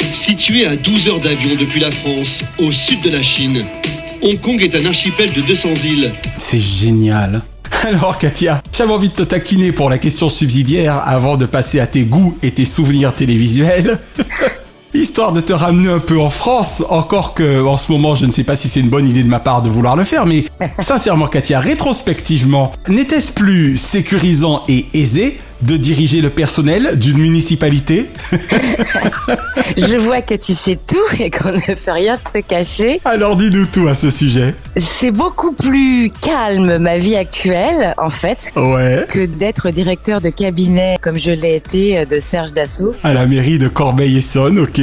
[0.00, 3.60] Située à 12 heures d'avion depuis la France, au sud de la Chine,
[4.24, 6.10] Hong Kong est un archipel de 200 îles.
[6.38, 7.42] C'est génial.
[7.82, 11.86] Alors Katia, j'avais envie de te taquiner pour la question subsidiaire avant de passer à
[11.86, 13.98] tes goûts et tes souvenirs télévisuels.
[14.94, 18.30] Histoire de te ramener un peu en France, encore que en ce moment je ne
[18.30, 20.46] sais pas si c'est une bonne idée de ma part de vouloir le faire, mais
[20.78, 28.10] sincèrement Katia, rétrospectivement, n'était-ce plus sécurisant et aisé de diriger le personnel d'une municipalité
[29.76, 33.00] Je vois que tu sais tout et qu'on ne fait rien te cacher.
[33.04, 34.54] Alors dis-nous tout à ce sujet.
[34.76, 39.06] C'est beaucoup plus calme ma vie actuelle, en fait, Ouais.
[39.08, 42.94] que d'être directeur de cabinet comme je l'ai été euh, de Serge Dassault.
[43.04, 44.80] À la mairie de Corbeil-Essonne, ok.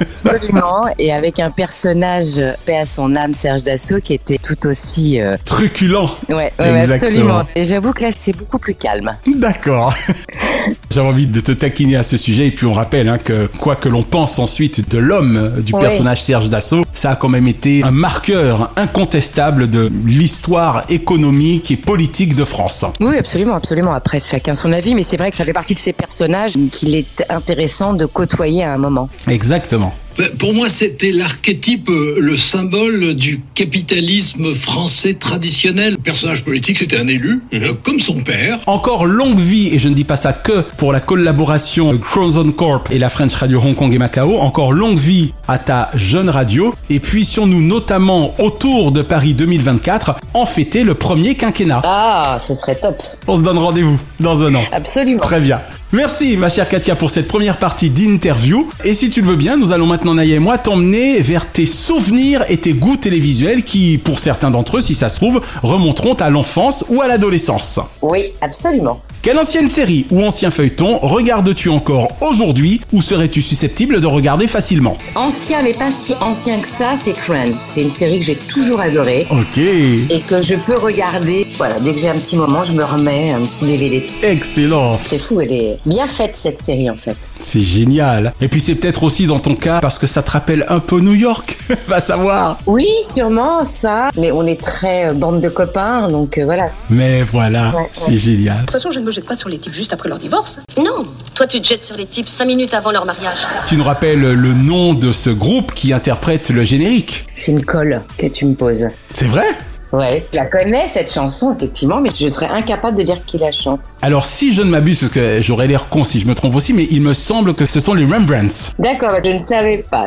[0.00, 0.84] Absolument.
[0.98, 5.20] Et avec un personnage, euh, paix à son âme, Serge Dassault, qui était tout aussi...
[5.20, 6.10] euh, Truculent.
[6.28, 7.42] Ouais, ouais, absolument.
[7.56, 9.16] Et j'avoue que là, c'est beaucoup plus calme.
[9.26, 9.94] D'accord.
[10.90, 13.76] J'avais envie de te taquiner à ce sujet et puis on rappelle hein, que quoi
[13.76, 15.80] que l'on pense ensuite de l'homme du Oui.
[15.80, 21.76] personnage Serge Dassault, ça a quand même été un marqueur incontestable de l'histoire économique et
[21.76, 22.84] politique de France.
[23.00, 23.92] Oui, absolument, absolument.
[23.92, 26.94] Après, chacun son avis, mais c'est vrai que ça fait partie de ces personnages qu'il
[26.94, 29.08] est intéressant de côtoyer à un moment.
[29.28, 29.94] Exactement.
[30.18, 35.92] Ben, Pour moi, c'était l'archétype, euh, le symbole du capitalisme français traditionnel.
[35.92, 38.58] Le personnage politique, c'était un élu, euh, comme son père.
[38.66, 42.90] Encore longue vie, et je ne dis pas ça que pour la collaboration Chromosome Corp
[42.90, 46.74] et la French Radio Hong Kong et Macao, encore longue vie à ta jeune radio,
[46.90, 51.82] et puissions-nous notamment autour de Paris 2024 en fêter le premier quinquennat.
[51.84, 52.96] Ah, ce serait top.
[53.26, 54.64] On se donne rendez-vous dans un an.
[54.72, 55.20] Absolument.
[55.20, 55.60] Très bien.
[55.94, 58.66] Merci ma chère Katia pour cette première partie d'interview.
[58.82, 61.66] Et si tu le veux bien, nous allons maintenant Naya et moi t'emmener vers tes
[61.66, 66.14] souvenirs et tes goûts télévisuels qui, pour certains d'entre eux, si ça se trouve, remonteront
[66.14, 67.78] à l'enfance ou à l'adolescence.
[68.00, 69.02] Oui, absolument.
[69.22, 74.98] Quelle ancienne série ou ancien feuilleton regardes-tu encore aujourd'hui ou serais-tu susceptible de regarder facilement
[75.14, 77.52] Ancien, mais pas si ancien que ça, c'est Friends.
[77.52, 79.28] C'est une série que j'ai toujours adorée.
[79.30, 79.58] Ok.
[79.58, 83.30] Et que je peux regarder, voilà, dès que j'ai un petit moment, je me remets
[83.30, 84.04] un petit DVD.
[84.24, 84.98] Excellent.
[85.04, 87.16] C'est fou, elle est bien faite cette série en fait.
[87.38, 88.32] C'est génial.
[88.40, 90.98] Et puis c'est peut-être aussi dans ton cas parce que ça te rappelle un peu
[90.98, 91.56] New York.
[91.86, 92.58] Va savoir.
[92.66, 94.08] Oui, sûrement ça.
[94.16, 96.70] Mais on est très euh, bande de copains, donc euh, voilà.
[96.90, 98.16] Mais voilà, Ouais, c'est ouais.
[98.16, 98.56] génial.
[98.56, 100.60] De toute façon, je ne me jette pas sur les types juste après leur divorce.
[100.78, 103.46] Non, toi tu te jettes sur les types cinq minutes avant leur mariage.
[103.68, 107.26] Tu nous rappelles le nom de ce groupe qui interprète le générique?
[107.34, 108.86] C'est une colle que tu me poses.
[109.12, 109.46] C'est vrai?
[109.92, 113.52] Ouais, je la connais cette chanson effectivement, mais je serais incapable de dire qui la
[113.52, 113.94] chante.
[114.00, 116.72] Alors si je ne m'abuse, parce que j'aurais l'air con si je me trompe aussi,
[116.72, 118.72] mais il me semble que ce sont les Rembrandts.
[118.78, 120.06] D'accord, bah, je ne savais pas.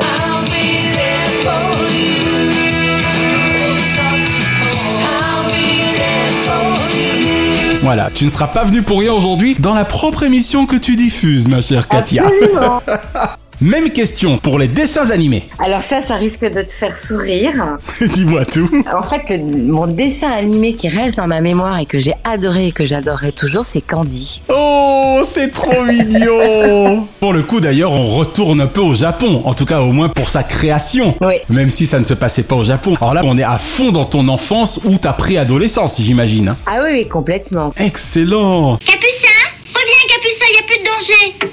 [7.86, 10.96] Voilà, tu ne seras pas venu pour rien aujourd'hui dans la propre émission que tu
[10.96, 12.24] diffuses, ma chère Katia.
[12.26, 12.82] Absolument.
[13.62, 15.48] Même question pour les dessins animés.
[15.58, 17.52] Alors ça, ça risque de te faire sourire.
[18.14, 18.68] Dis-moi tout.
[18.94, 22.66] En fait, le- mon dessin animé qui reste dans ma mémoire et que j'ai adoré
[22.68, 24.42] et que j'adorerai toujours, c'est Candy.
[24.50, 29.54] Oh, c'est trop mignon Pour le coup d'ailleurs, on retourne un peu au Japon, en
[29.54, 31.14] tout cas au moins pour sa création.
[31.22, 31.34] Oui.
[31.48, 32.94] Même si ça ne se passait pas au Japon.
[33.00, 36.48] Alors là, on est à fond dans ton enfance ou ta préadolescence, j'imagine.
[36.50, 36.56] hein.
[36.66, 37.72] Ah oui, oui, complètement.
[37.78, 39.28] Excellent Capucin
[39.72, 41.50] Reviens, Capucin, il a plus de danger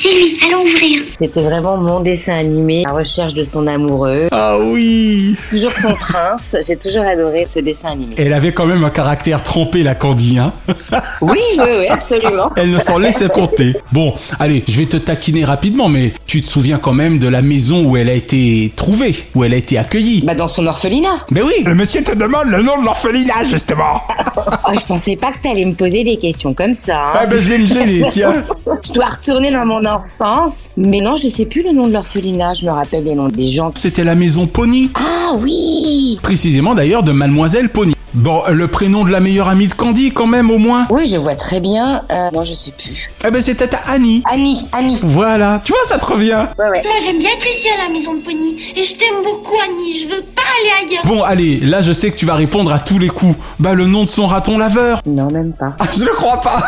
[0.00, 1.02] C'est lui, allons ouvrir.
[1.20, 4.28] C'était vraiment mon dessin animé, la recherche de son amoureux.
[4.30, 6.56] Ah oui Toujours son prince.
[6.66, 8.14] J'ai toujours adoré ce dessin animé.
[8.16, 10.52] Elle avait quand même un caractère trempé, la Candy, hein
[11.20, 12.50] Oui, oui, oui, absolument.
[12.56, 13.74] Elle ne s'en laissait compter.
[13.92, 17.42] Bon, allez, je vais te taquiner rapidement, mais tu te souviens quand même de la
[17.42, 21.26] maison où elle a été trouvée, où elle a été accueillie Bah dans son orphelinat.
[21.32, 24.02] Mais oui, le monsieur te demande le nom de l'orphelinat, justement
[24.36, 26.98] Oh, je pensais pas que t'allais me poser des questions comme ça.
[26.98, 27.12] hein.
[27.14, 28.44] Ah ben je vais me gêner, tiens
[28.86, 30.70] Je dois retourner dans mon enfance.
[30.76, 32.54] Mais non, je ne sais plus le nom de l'orphelinat.
[32.54, 33.72] Je me rappelle les noms des gens.
[33.74, 37.94] C'était la maison Pony, Ah oui précisément d'ailleurs de Mademoiselle Pony.
[38.14, 41.16] Bon, le prénom de la meilleure amie de Candy, quand même, au moins Oui, je
[41.18, 42.02] vois très bien.
[42.10, 43.10] Euh, non, je sais plus.
[43.24, 44.22] Eh ben c'était Annie.
[44.32, 44.98] Annie, Annie.
[45.02, 46.46] Voilà, tu vois, ça te revient.
[46.58, 46.82] Ouais, ouais.
[46.82, 48.56] Moi, j'aime bien être ici à la maison de Pony.
[48.76, 49.98] Et je t'aime beaucoup, Annie.
[50.02, 51.02] Je veux pas aller ailleurs.
[51.04, 53.36] Bon, allez, là je sais que tu vas répondre à tous les coups.
[53.58, 55.00] Bah le nom de son raton laveur.
[55.06, 55.76] Non, même pas.
[55.78, 56.62] Ah, je ne crois pas.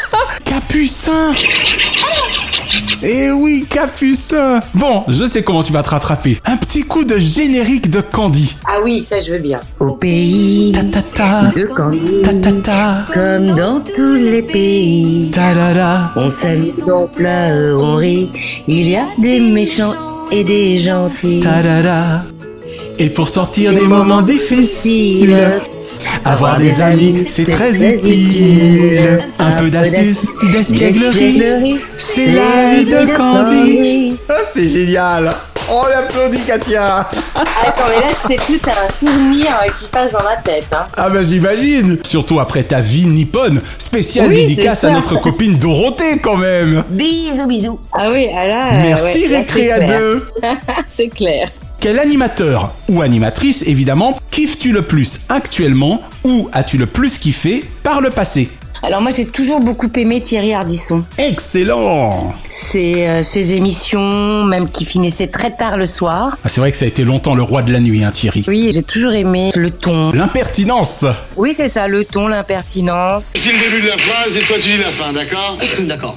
[0.44, 1.32] Capucin.
[3.02, 4.60] Eh oui, Capucin.
[4.74, 6.38] Bon, je sais comment tu vas te rattraper.
[6.44, 8.56] Un petit coup de générique de Candy.
[8.66, 9.60] Ah oui, ça, je veux bien.
[9.78, 11.42] Au pays Ta ta ta.
[11.56, 13.06] de Candy, Ta ta ta.
[13.12, 16.12] comme dans tous les pays, Ta da da.
[16.16, 18.30] on s'amuse, on pleure, on rit.
[18.68, 19.94] Il y a des méchants
[20.30, 21.40] et des gentils.
[21.40, 22.22] Ta da da.
[22.98, 25.34] Et pour sortir des moments difficiles,
[26.24, 29.20] avoir des amis, c'est très utile.
[29.38, 34.18] Un peu d'astuce, d'espièglerie, c'est la vie de Candy.
[34.28, 35.32] Ah, c'est génial.
[35.72, 37.08] On applaudit Katia.
[37.36, 40.66] Attends, mais là, c'est tout un souvenir euh, qui passe dans ma tête.
[40.72, 40.86] Hein.
[40.96, 46.18] Ah bah j'imagine Surtout après ta vie nippone, spéciale Oui, dédicace à notre copine Dorothée
[46.18, 47.80] quand même Bisous, bisous.
[47.92, 48.66] Ah oui, ah là.
[48.74, 50.28] euh, Merci ouais, Récré à deux
[50.88, 51.48] c'est clair.
[51.78, 58.00] Quel animateur ou animatrice évidemment kiffes-tu le plus actuellement ou as-tu le plus kiffé par
[58.00, 58.50] le passé?
[58.82, 61.04] Alors moi j'ai toujours beaucoup aimé Thierry Ardisson.
[61.18, 66.38] Excellent Ses, euh, ses émissions, même qui finissaient très tard le soir.
[66.42, 68.42] ah, C'est vrai que ça a été longtemps le roi de la nuit hein Thierry.
[68.48, 70.12] Oui, j'ai toujours aimé le ton.
[70.12, 71.04] L'impertinence
[71.36, 73.32] Oui, c'est ça, le ton, l'impertinence.
[73.36, 76.16] C'est le début de la phrase et toi tu dis la fin, d'accord D'accord.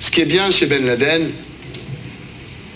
[0.00, 1.28] Ce qui est bien chez Ben Laden,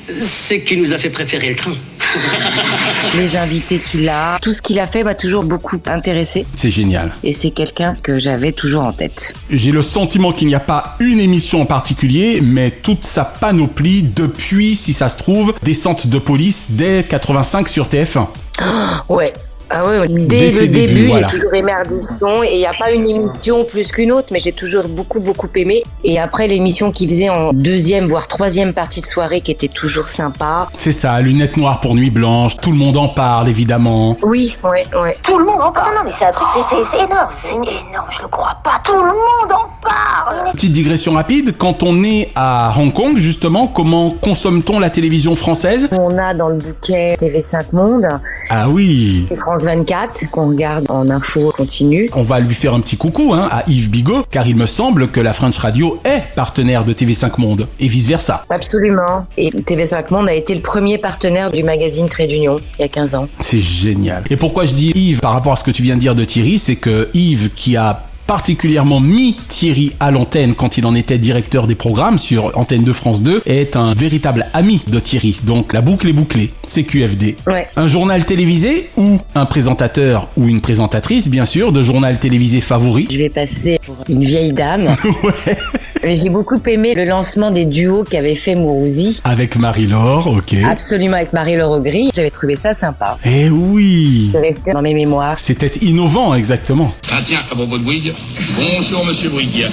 [0.09, 1.75] c'est qu'il nous a fait préférer le train.
[3.17, 6.47] Les invités qu'il a, tout ce qu'il a fait m'a toujours beaucoup intéressé.
[6.57, 7.13] C'est génial.
[7.23, 9.35] Et c'est quelqu'un que j'avais toujours en tête.
[9.51, 14.03] J'ai le sentiment qu'il n'y a pas une émission en particulier, mais toute sa panoplie
[14.03, 18.27] depuis, si ça se trouve, Descente de police dès 85 sur TF1.
[19.09, 19.33] Ouais.
[19.75, 21.29] Ah ouais, dès, le début, voilà.
[21.29, 24.39] j'ai toujours aimé Ardisson et il n'y a pas une émission plus qu'une autre, mais
[24.39, 25.83] j'ai toujours beaucoup beaucoup aimé.
[26.05, 30.09] Et après l'émission qu'il faisait en deuxième voire troisième partie de soirée qui était toujours
[30.09, 30.69] sympa.
[30.77, 34.17] C'est ça, lunettes noires pour nuit blanche, tout le monde en parle évidemment.
[34.23, 35.17] Oui, ouais, ouais.
[35.25, 35.95] Tout le monde en parle.
[35.95, 37.31] Non, mais c'est un truc, c'est- c'est c'est énorme.
[37.43, 38.81] C'est énorme, je le crois pas.
[38.85, 40.53] Tout le monde en parle.
[40.53, 45.89] Petite digression rapide, quand on est à Hong Kong justement, comment consomme-t-on la télévision française?
[45.93, 48.07] On a dans le bouquet TV5 Monde,
[48.51, 52.11] Ah oui et France 24 qu'on regarde en info continue.
[52.15, 55.09] On va lui faire un petit coucou hein, à Yves Bigot, car il me semble
[55.09, 58.45] que la French Radio est partenaire de TV5 Monde, et vice-versa.
[58.51, 59.27] Absolument.
[59.37, 62.89] Et TV5 Monde a été le premier partenaire du magazine Trade d'Union il y a
[62.89, 63.29] 15 ans.
[63.41, 64.25] C'est génial.
[64.31, 66.25] Et pourquoi je dis Yves par rapport à ce que tu viens de dire de
[66.25, 71.19] Thierry, c'est que Yves qui a particulièrement mis Thierry à l'antenne quand il en était
[71.19, 75.39] directeur des programmes sur Antenne de France 2 est un véritable ami de Thierry.
[75.45, 77.37] Donc la boucle est bouclée, c'est QFD.
[77.47, 77.69] Ouais.
[77.77, 83.07] Un journal télévisé ou un présentateur ou une présentatrice bien sûr de journal télévisé favori?
[83.11, 84.95] Je vais passer pour une vieille dame.
[86.05, 89.21] Mais j'ai beaucoup aimé le lancement des duos qu'avait fait Mourouzi.
[89.23, 90.57] Avec Marie-Laure, ok.
[90.69, 92.11] Absolument avec Marie-Laure Augry.
[92.15, 93.19] J'avais trouvé ça sympa.
[93.25, 95.39] Eh oui C'est resté dans mes mémoires.
[95.39, 96.93] C'était innovant exactement.
[97.13, 98.13] Ah tiens, à propos de Bouygues,
[98.57, 99.67] bonjour Monsieur Bouygues.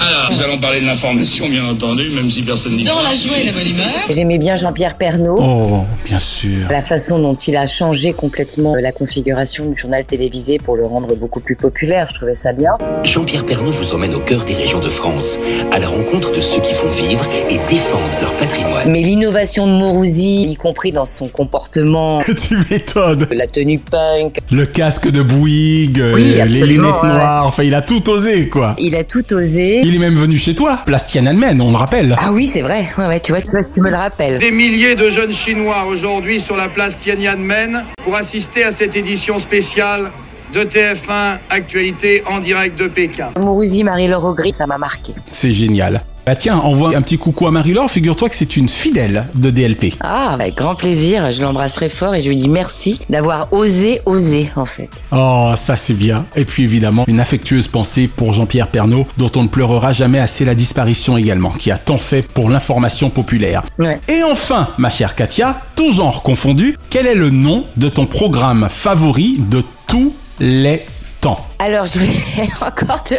[0.00, 3.36] Alors, nous allons parler de l'information, bien entendu, même si personne n'y Dans la joie
[3.40, 4.04] et la bonne humeur.
[4.10, 5.38] J'aimais bien Jean-Pierre Pernaud.
[5.40, 6.68] Oh, bien sûr.
[6.70, 11.14] La façon dont il a changé complètement la configuration du journal télévisé pour le rendre
[11.14, 12.72] beaucoup plus populaire, je trouvais ça bien.
[13.04, 15.38] Jean-Pierre Pernaud vous emmène au cœur des régions de France,
[15.72, 18.90] à la rencontre de ceux qui font vivre et défendent leur patrimoine.
[18.90, 22.18] Mais l'innovation de Mourouzi, y compris dans son comportement,
[22.48, 23.26] tu m'étonnes.
[23.30, 27.08] la tenue punk, Le casque de Bouygues, euh, Oui, les absolument, lunettes ouais.
[27.08, 28.74] noires, enfin il a tout osé quoi.
[28.78, 29.80] il a tout osé.
[29.84, 32.16] Il est même venu chez toi, place Tiananmen, on le rappelle.
[32.18, 32.88] Ah oui, c'est vrai.
[32.98, 34.38] Ouais, ouais, tu vois, tu vois, tu me le rappelles.
[34.38, 39.38] Des milliers de jeunes Chinois aujourd'hui sur la place Tiananmen pour assister à cette édition
[39.38, 40.10] spéciale
[40.52, 43.28] de TF1 Actualité en direct de Pékin.
[43.38, 45.12] Mourouzi, Marie-Laure Augry, ça m'a marqué.
[45.30, 46.02] C'est génial.
[46.26, 49.94] Bah tiens, envoie un petit coucou à Marie-Laure, figure-toi que c'est une fidèle de DLP.
[50.00, 51.32] Ah, avec grand plaisir.
[51.32, 54.90] Je l'embrasserai fort et je lui dis merci d'avoir osé, osé, en fait.
[55.12, 56.26] Oh, ça c'est bien.
[56.36, 60.44] Et puis évidemment, une affectueuse pensée pour Jean-Pierre Pernaud, dont on ne pleurera jamais assez
[60.44, 63.62] la disparition également, qui a tant fait pour l'information populaire.
[63.78, 63.98] Ouais.
[64.08, 68.68] Et enfin, ma chère Katia, tout genre confondu, quel est le nom de ton programme
[68.68, 70.86] favori de tous les
[71.20, 73.14] temps Alors, je vais encore te...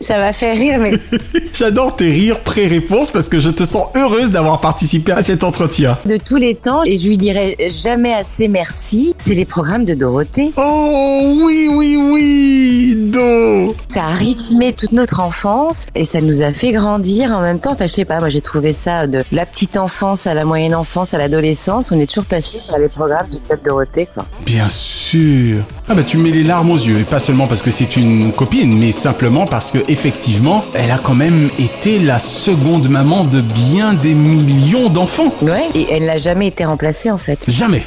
[0.00, 0.92] Ça m'a fait rire, mais...
[1.52, 5.98] J'adore tes rires pré-réponse parce que je te sens heureuse d'avoir participé à cet entretien.
[6.06, 9.94] De tous les temps, et je lui dirai jamais assez merci, c'est les programmes de
[9.94, 10.52] Dorothée.
[10.56, 16.52] Oh oui, oui, oui, Do Ça a rythmé toute notre enfance et ça nous a
[16.52, 17.72] fait grandir en même temps.
[17.72, 20.74] Enfin, je sais pas, moi j'ai trouvé ça de la petite enfance à la moyenne
[20.74, 21.92] enfance à l'adolescence.
[21.92, 24.24] On est toujours passé par les programmes du Club Dorothée, quoi.
[24.44, 25.64] Bien sûr.
[25.88, 27.96] Ah bah tu me mets les larmes aux yeux et pas seulement parce que c'est
[27.96, 33.24] une copine, mais simplement parce que effectivement, elle a quand même été la seconde maman
[33.24, 35.32] de bien des millions d'enfants.
[35.42, 37.44] Ouais, et elle n'a jamais été remplacée en fait.
[37.48, 37.84] Jamais.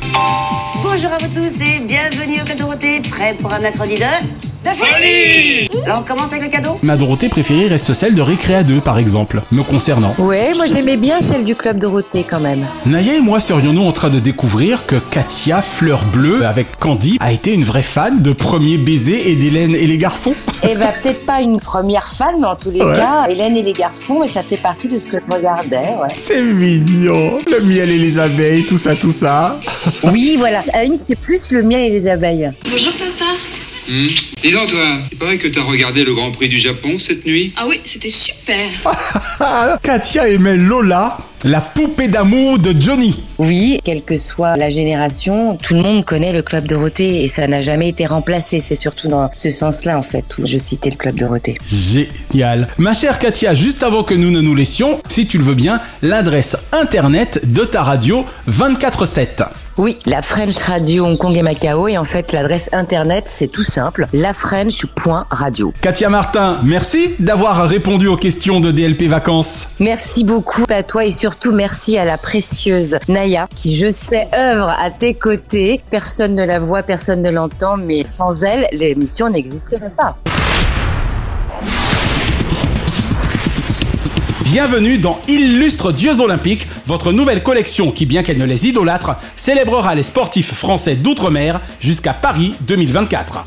[0.81, 4.54] Bonjour à vous tous et bienvenue au Club Dorothée, prêt pour un mercredi de...
[4.65, 8.63] La folie Alors on commence avec le cadeau Ma Dorothée préférée reste celle de Récréa
[8.63, 10.15] 2 par exemple, me concernant.
[10.17, 12.65] Ouais, moi j'aimais bien celle du Club Dorothée quand même.
[12.87, 17.31] Naya et moi serions-nous en train de découvrir que Katia Fleur Bleue avec Candy a
[17.31, 20.33] été une vraie fan de Premier Baiser et d'Hélène et les garçons?
[20.63, 22.95] Eh ben peut-être pas une première fan, mais en tous les Ouais.
[22.95, 26.07] cas, Hélène et les garçons, et ça fait partie de ce que je regardais, ouais.
[26.17, 29.59] C'est mignon Le miel et les abeilles, tout ça, tout ça
[30.03, 30.59] Oui, voilà.
[30.73, 32.49] À la limite, c'est plus le miel et les abeilles.
[32.69, 33.31] Bonjour papa.
[33.87, 34.07] Hmm.
[34.41, 34.79] Dis donc, toi,
[35.11, 38.09] il paraît que t'as regardé le Grand Prix du Japon cette nuit Ah oui, c'était
[38.09, 38.67] super.
[39.83, 43.15] Katia aimait Lola, la poupée d'amour de Johnny.
[43.37, 47.45] Oui, quelle que soit la génération, tout le monde connaît le Club Dorothée et ça
[47.47, 48.59] n'a jamais été remplacé.
[48.59, 51.57] C'est surtout dans ce sens-là, en fait, où je citais le Club Dorothée.
[51.69, 52.67] Génial.
[52.79, 55.79] Ma chère Katia, juste avant que nous ne nous laissions, si tu le veux bien,
[56.01, 59.45] l'adresse internet de ta radio 24-7.
[59.77, 61.89] Oui, la French Radio Hong Kong et Macao.
[61.89, 64.07] Et en fait, l'adresse internet, c'est tout simple.
[64.13, 65.73] lafrench.radio.
[65.81, 69.67] Katia Martin, merci d'avoir répondu aux questions de DLP Vacances.
[69.81, 74.69] Merci beaucoup à toi et surtout merci à la précieuse Naya qui, je sais, œuvre
[74.69, 75.81] à tes côtés.
[75.89, 80.15] Personne ne la voit, personne ne l'entend, mais sans elle, l'émission n'existerait pas.
[84.55, 89.95] Bienvenue dans Illustre Dieux Olympiques, votre nouvelle collection qui, bien qu'elle ne les idolâtre, célébrera
[89.95, 93.45] les sportifs français d'outre-mer jusqu'à Paris 2024.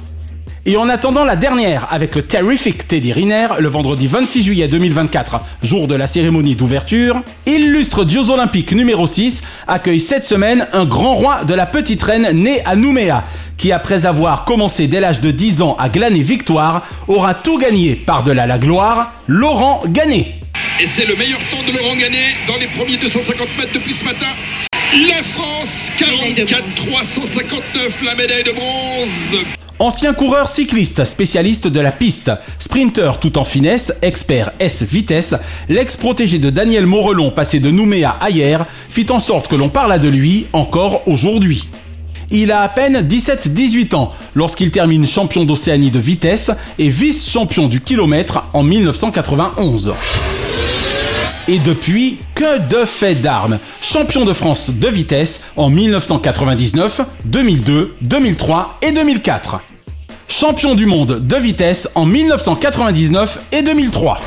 [0.67, 5.41] Et en attendant la dernière avec le Terrific Teddy Riner, le vendredi 26 juillet 2024,
[5.63, 11.15] jour de la cérémonie d'ouverture, Illustre Dieux Olympiques numéro 6 accueille cette semaine un grand
[11.15, 13.25] roi de la petite reine né à Nouméa,
[13.57, 17.97] qui après avoir commencé dès l'âge de 10 ans à glaner victoire, aura tout gagné
[17.97, 20.38] par-delà la gloire, Laurent Gagné.
[20.81, 24.05] Et c'est le meilleur temps de Laurent Gagné dans les premiers 250 mètres depuis ce
[24.05, 24.29] matin.
[25.09, 29.45] La France, 44 359, la médaille de bronze.
[29.81, 35.35] Ancien coureur cycliste, spécialiste de la piste, sprinter tout en finesse, expert S vitesse,
[35.69, 39.99] l'ex-protégé de Daniel Morelon passé de Nouméa à hier fit en sorte que l'on parla
[39.99, 41.69] de lui encore aujourd'hui.
[42.31, 47.81] Il a à peine 17-18 ans lorsqu'il termine champion d'Océanie de vitesse et vice-champion du
[47.81, 49.95] kilomètre en 1991.
[51.51, 53.59] Et depuis, que de faits d'armes.
[53.81, 59.61] Champion de France de vitesse en 1999, 2002, 2003 et 2004.
[60.29, 64.21] Champion du monde de vitesse en 1999 et 2003.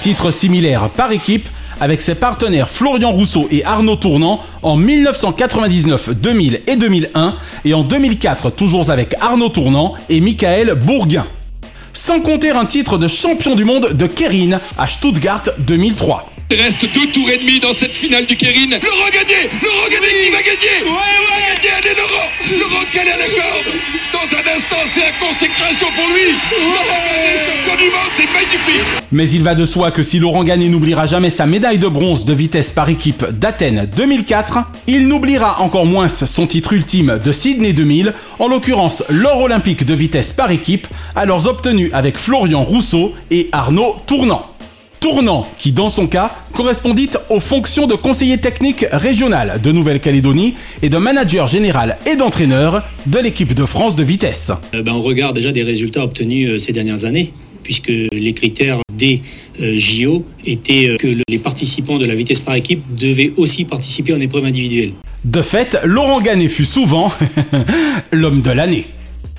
[0.00, 1.46] Titre similaire par équipe
[1.78, 7.34] avec ses partenaires Florian Rousseau et Arnaud Tournant en 1999, 2000 et 2001
[7.66, 11.26] et en 2004 toujours avec Arnaud Tournant et Michael Bourguin
[11.96, 16.35] sans compter un titre de champion du monde de Kerin à Stuttgart 2003.
[16.48, 18.70] Il reste deux tours et demi dans cette finale du Kérin.
[18.70, 20.78] Laurent Gagné Laurent Gagné qui va gagner.
[20.84, 21.54] Ouais, ouais.
[21.56, 22.28] Gagner, allez Laurent.
[22.60, 23.74] Laurent Gagné à la corde.
[24.12, 26.36] Dans un instant, c'est la consécration pour lui.
[26.52, 28.86] Laurent Gagné, champion du monde, c'est magnifique.
[29.10, 32.24] Mais il va de soi que si Laurent Gagné n'oubliera jamais sa médaille de bronze
[32.24, 37.72] de vitesse par équipe d'Athènes 2004, il n'oubliera encore moins son titre ultime de Sydney
[37.72, 40.86] 2000, en l'occurrence l'or olympique de vitesse par équipe,
[41.16, 44.55] alors obtenu avec Florian Rousseau et Arnaud Tournant
[45.00, 50.88] tournant qui, dans son cas, correspondit aux fonctions de conseiller technique régional de Nouvelle-Calédonie et
[50.88, 54.52] de manager général et d'entraîneur de l'équipe de France de vitesse.
[54.74, 57.32] Euh, ben, on regarde déjà des résultats obtenus euh, ces dernières années
[57.62, 59.22] puisque les critères des
[59.60, 64.20] euh, JO étaient que les participants de la vitesse par équipe devaient aussi participer en
[64.20, 64.92] épreuve individuelle.
[65.24, 67.10] De fait, Laurent Gannet fut souvent
[68.12, 68.84] l'homme de l'année.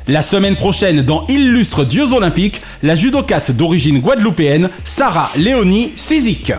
[0.10, 6.54] La semaine prochaine, dans Illustre Dieux Olympiques, la judocate d'origine guadeloupéenne, Sarah Léonie Sizik.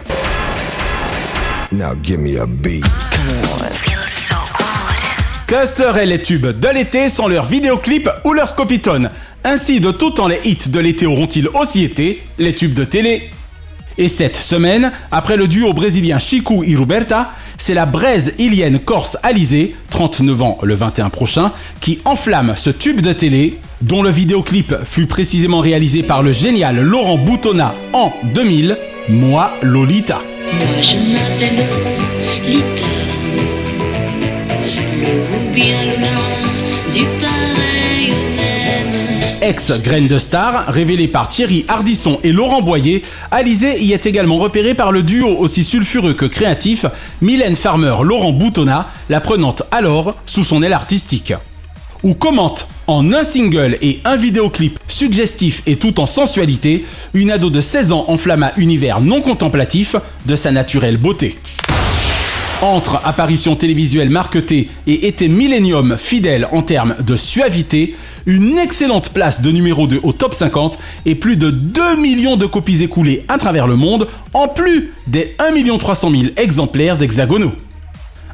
[5.46, 9.08] Que seraient les tubes de l'été sans leurs vidéoclips ou leurs scopitones
[9.44, 13.30] Ainsi, de tout temps, les hits de l'été auront-ils aussi été les tubes de télé?
[13.96, 19.18] Et cette semaine, après le duo brésilien Chico et Roberta, c'est la braise ilienne corse
[19.22, 24.74] Alizé, 39 ans le 21 prochain, qui enflamme ce tube de télé dont le vidéoclip
[24.84, 28.78] fut précisément réalisé par le génial Laurent Boutonna en 2000,
[29.10, 30.20] Moi Lolita.
[30.52, 31.66] Moi je m'appelle
[32.46, 32.88] Lolita,
[39.48, 44.74] Ex-graine de star, révélée par Thierry Hardisson et Laurent Boyer, Alizé y est également repéré
[44.74, 46.84] par le duo aussi sulfureux que créatif,
[47.22, 51.32] Mylène Farmer-Laurent Boutonna, la prenante alors sous son aile artistique.
[52.02, 56.84] Ou commente en un single et un vidéoclip suggestif et tout en sensualité,
[57.14, 59.96] une ado de 16 ans enflamma univers non contemplatif
[60.26, 61.38] de sa naturelle beauté.
[62.60, 67.94] Entre apparition télévisuelle marquetée et été millénium fidèle en termes de suavité,
[68.28, 72.44] une excellente place de numéro 2 au top 50 et plus de 2 millions de
[72.44, 77.52] copies écoulées à travers le monde, en plus des 1 300 000 exemplaires hexagonaux.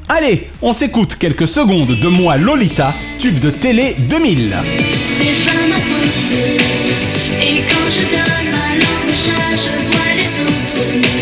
[0.08, 4.56] Allez, on s'écoute quelques secondes de moi Lolita, tube de télé 2000.
[5.04, 5.22] C'est.
[7.40, 11.13] Et quand je donne ma langue je vois les autres.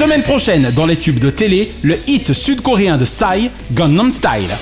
[0.00, 4.56] Semaine prochaine, dans les tubes de télé, le hit sud-coréen de Psy, Gangnam Style.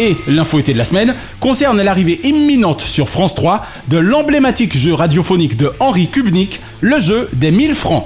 [0.00, 4.94] Et l'info été de la semaine concerne l'arrivée imminente sur France 3 de l'emblématique jeu
[4.94, 8.04] radiophonique de Henri Kubnik, le jeu des 1000 francs.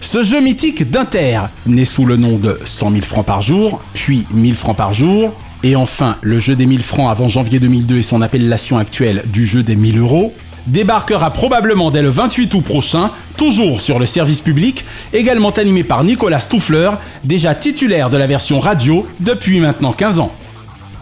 [0.00, 4.24] Ce jeu mythique d'Inter, né sous le nom de 100 000 francs par jour, puis
[4.30, 5.32] 1000 francs par jour,
[5.64, 9.46] et enfin le jeu des 1000 francs avant janvier 2002 et son appellation actuelle du
[9.46, 10.32] jeu des 1000 euros,
[10.66, 16.04] débarquera probablement dès le 28 août prochain, toujours sur le service public, également animé par
[16.04, 16.90] Nicolas Stouffler,
[17.24, 20.32] déjà titulaire de la version radio depuis maintenant 15 ans.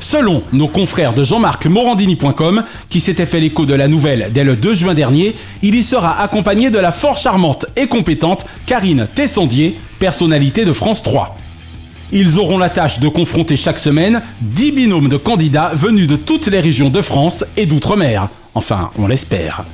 [0.00, 4.74] Selon nos confrères de Jean-Marc-Morandini.com, qui s'était fait l'écho de la nouvelle dès le 2
[4.74, 10.66] juin dernier, il y sera accompagné de la fort charmante et compétente Karine Tessandier, personnalité
[10.66, 11.38] de France 3.
[12.12, 16.48] Ils auront la tâche de confronter chaque semaine 10 binômes de candidats venus de toutes
[16.48, 18.28] les régions de France et d'outre-mer.
[18.55, 19.64] Enfin, on l'espère.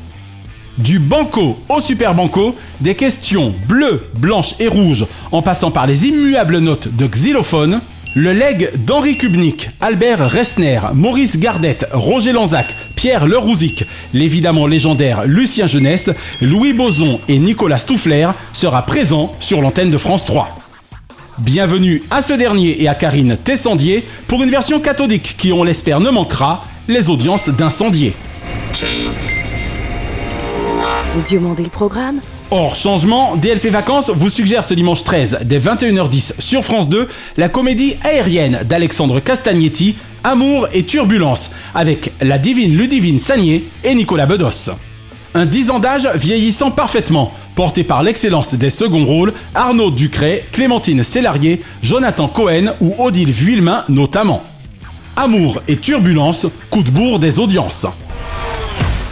[0.78, 6.06] Du banco au super banco, des questions bleues, blanches et rouges, en passant par les
[6.06, 7.80] immuables notes de xylophone,
[8.14, 15.66] le leg d'Henri Kubnik, Albert Resner, Maurice Gardette, Roger Lanzac, Pierre Lerouzic, l'évidemment légendaire Lucien
[15.66, 16.10] Jeunesse,
[16.40, 20.48] Louis Boson et Nicolas Stouffler sera présent sur l'antenne de France 3.
[21.38, 26.00] Bienvenue à ce dernier et à Karine Tessandier pour une version cathodique qui, on l'espère,
[26.00, 28.14] ne manquera les audiences d'incendier.
[31.26, 36.64] Diomandé le programme Hors changement, DLP Vacances vous suggère ce dimanche 13 dès 21h10 sur
[36.64, 43.66] France 2 la comédie aérienne d'Alexandre Castagnetti, Amour et Turbulence, avec la divine Ludivine Sagné
[43.84, 44.70] et Nicolas Bedos.
[45.34, 51.04] Un 10 ans d'âge vieillissant parfaitement, porté par l'excellence des seconds rôles Arnaud Ducret, Clémentine
[51.04, 54.42] Célarier, Jonathan Cohen ou Odile Vuillemin notamment.
[55.16, 57.86] Amour et Turbulence, coup de bourre des audiences.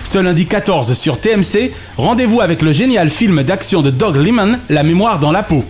[0.09, 4.83] Ce lundi 14 sur TMC, rendez-vous avec le génial film d'action de Doug Liman, La
[4.83, 5.67] mémoire dans la peau.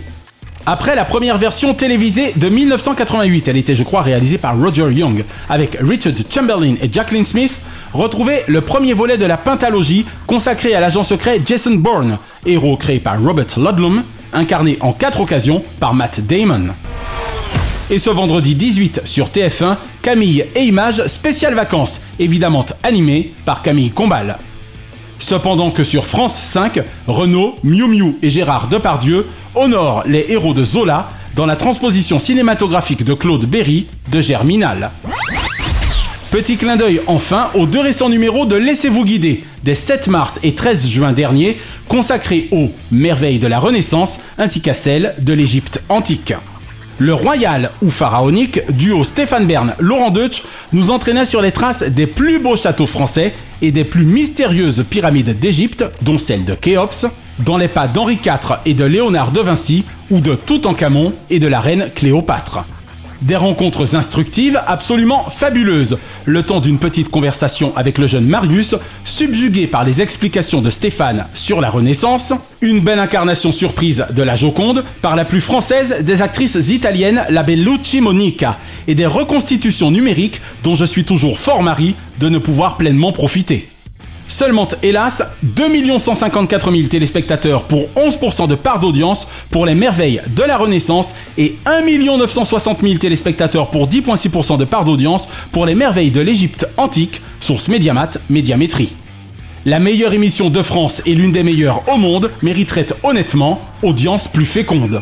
[0.65, 5.25] Après la première version télévisée de 1988, elle était je crois réalisée par Roger Young,
[5.49, 7.61] avec Richard Chamberlain et Jacqueline Smith,
[7.93, 13.01] retrouvez le premier volet de la pentalogie consacré à l'agent secret Jason Bourne, héros créé
[13.01, 16.69] par Robert Ludlum, incarné en quatre occasions par Matt Damon.
[17.91, 23.89] Et ce vendredi 18 sur TF1, Camille et Images spécial vacances, évidemment animé par Camille
[23.89, 24.37] Combal.
[25.17, 29.25] Cependant que sur France 5, Renaud, Miu Miu et Gérard Depardieu
[29.55, 34.91] honorent les héros de Zola dans la transposition cinématographique de Claude Berry de Germinal.
[36.29, 40.53] Petit clin d'œil enfin aux deux récents numéros de Laissez-vous guider des 7 mars et
[40.53, 46.33] 13 juin dernier consacrés aux merveilles de la Renaissance ainsi qu'à celles de l'Égypte antique.
[47.01, 50.43] Le royal ou pharaonique duo Stéphane Bern Laurent Deutsch
[50.73, 55.39] nous entraîna sur les traces des plus beaux châteaux français et des plus mystérieuses pyramides
[55.39, 57.05] d'Égypte, dont celle de Khéops,
[57.39, 61.47] dans les pas d'Henri IV et de Léonard de Vinci ou de Toutankhamon et de
[61.47, 62.65] la reine Cléopâtre.
[63.21, 69.67] Des rencontres instructives absolument fabuleuses, le temps d'une petite conversation avec le jeune Marius, subjugué
[69.67, 74.85] par les explications de Stéphane sur la Renaissance, une belle incarnation surprise de la Joconde
[75.01, 78.57] par la plus française des actrices italiennes, la Bellucci Monica,
[78.87, 83.67] et des reconstitutions numériques dont je suis toujours fort mari de ne pouvoir pleinement profiter.
[84.29, 90.43] Seulement, hélas, 2 154 000 téléspectateurs pour 11% de part d'audience pour les merveilles de
[90.43, 91.81] la Renaissance et 1
[92.17, 97.69] 960 000 téléspectateurs pour 10,6% de part d'audience pour les merveilles de l'Égypte antique, source
[97.69, 98.93] Mediamat, Médiamétrie.
[99.65, 104.45] La meilleure émission de France et l'une des meilleures au monde mériterait honnêtement audience plus
[104.45, 105.01] féconde.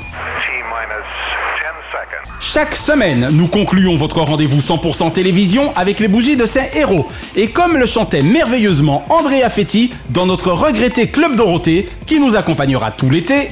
[2.49, 7.05] Chaque semaine, nous concluons votre rendez-vous 100% télévision avec les bougies de ces héros.
[7.35, 12.91] Et comme le chantait merveilleusement Andrea Fetti dans notre regretté Club Dorothée, qui nous accompagnera
[12.91, 13.51] tout l'été.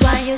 [0.00, 0.36] Joyeux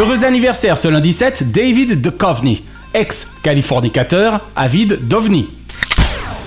[0.00, 0.78] heureux anniversaire.
[0.78, 2.64] Ce lundi 7, David Duchovny,
[2.94, 5.48] ex-californicateur, avide d'OVNI.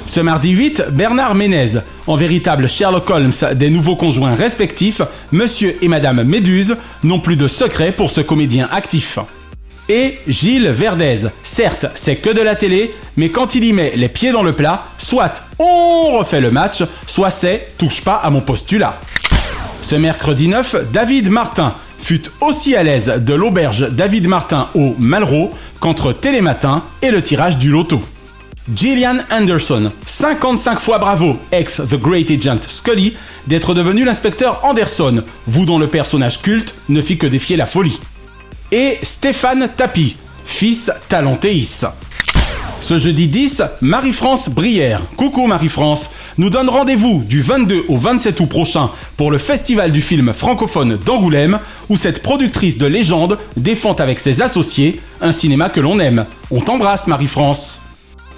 [0.06, 5.88] Ce mardi 8, Bernard Ménez, en véritable Sherlock Holmes des nouveaux conjoints respectifs, Monsieur et
[5.88, 9.20] Madame Méduse, n'ont plus de secret pour ce comédien actif.
[9.90, 14.08] Et Gilles Verdez, certes c'est que de la télé, mais quand il y met les
[14.08, 18.42] pieds dans le plat, soit on refait le match, soit c'est touche pas à mon
[18.42, 19.00] postulat.
[19.82, 25.52] Ce mercredi 9, David Martin fut aussi à l'aise de l'auberge David Martin au Malraux
[25.80, 28.02] qu'entre Télématin et le tirage du loto.
[28.74, 33.16] Gillian Anderson, 55 fois bravo, ex The Great Agent Scully,
[33.48, 38.00] d'être devenu l'inspecteur Anderson, vous dont le personnage culte ne fit que défier la folie.
[38.72, 41.84] Et Stéphane Tapi, fils talentéis.
[42.84, 48.50] Ce jeudi 10, Marie-France Brière, coucou Marie-France, nous donne rendez-vous du 22 au 27 août
[48.50, 54.20] prochain pour le Festival du film francophone d'Angoulême, où cette productrice de légende défend avec
[54.20, 56.26] ses associés un cinéma que l'on aime.
[56.52, 57.84] On t'embrasse Marie-France.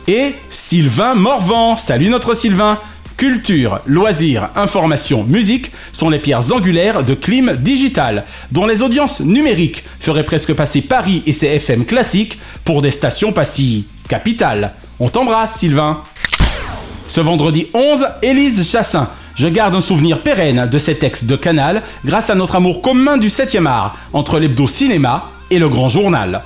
[0.07, 2.77] Et Sylvain Morvan, salut notre Sylvain.
[3.17, 9.83] Culture, loisirs, information, musique sont les pierres angulaires de Clim Digital, dont les audiences numériques
[9.99, 14.73] feraient presque passer Paris et ses FM classiques pour des stations passy capitales.
[14.99, 16.03] On t'embrasse Sylvain
[17.07, 19.09] Ce vendredi 11, Élise Chassin.
[19.35, 23.17] Je garde un souvenir pérenne de cet ex de Canal grâce à notre amour commun
[23.17, 26.43] du 7e art entre l'hebdo cinéma et le grand journal.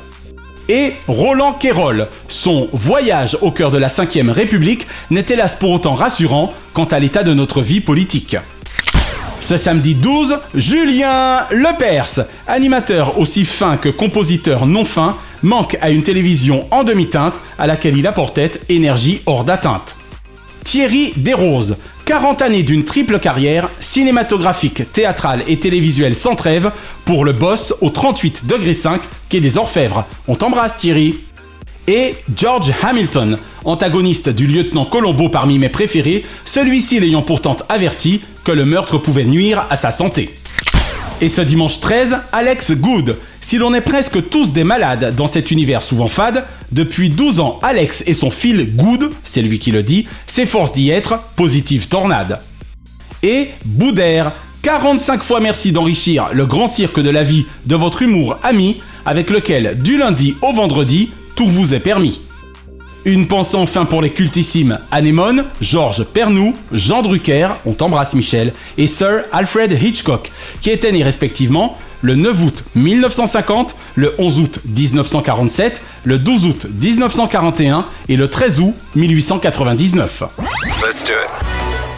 [0.68, 2.08] Et Roland Quérol.
[2.28, 7.00] Son voyage au cœur de la 5ème République n'est hélas pour autant rassurant quant à
[7.00, 8.38] l'état de notre vie politique.
[9.42, 16.04] Ce samedi 12, Julien Lepers, animateur aussi fin que compositeur non fin, manque à une
[16.04, 19.96] télévision en demi-teinte à laquelle il apportait énergie hors d'atteinte.
[20.64, 26.72] Thierry Desroses, 40 années d'une triple carrière, cinématographique, théâtrale et télévisuelle sans trêve,
[27.06, 30.06] pour le boss au 38 degré 5 quai des Orfèvres.
[30.28, 31.20] On t'embrasse Thierry
[31.88, 38.52] et George Hamilton, antagoniste du lieutenant Colombo parmi mes préférés, celui-ci l'ayant pourtant averti que
[38.52, 40.36] le meurtre pouvait nuire à sa santé.
[41.22, 43.18] Et ce dimanche 13, Alex Good.
[43.42, 47.60] Si l'on est presque tous des malades dans cet univers souvent fade, depuis 12 ans,
[47.62, 52.42] Alex et son fil Good, c'est lui qui le dit, s'efforcent d'y être, positive tornade.
[53.22, 58.38] Et Boudère, 45 fois merci d'enrichir le grand cirque de la vie de votre humour
[58.42, 62.22] ami, avec lequel, du lundi au vendredi, tout vous est permis.
[63.06, 68.88] Une pensée enfin pour les cultissimes Anémone, Georges Pernou, Jean Drucker, on t'embrasse Michel, et
[68.88, 70.32] Sir Alfred Hitchcock,
[70.62, 76.68] qui étaient nés respectivement le 9 août 1950, le 11 août 1947, le 12 août
[76.70, 80.24] 1941 et le 13 août 1899.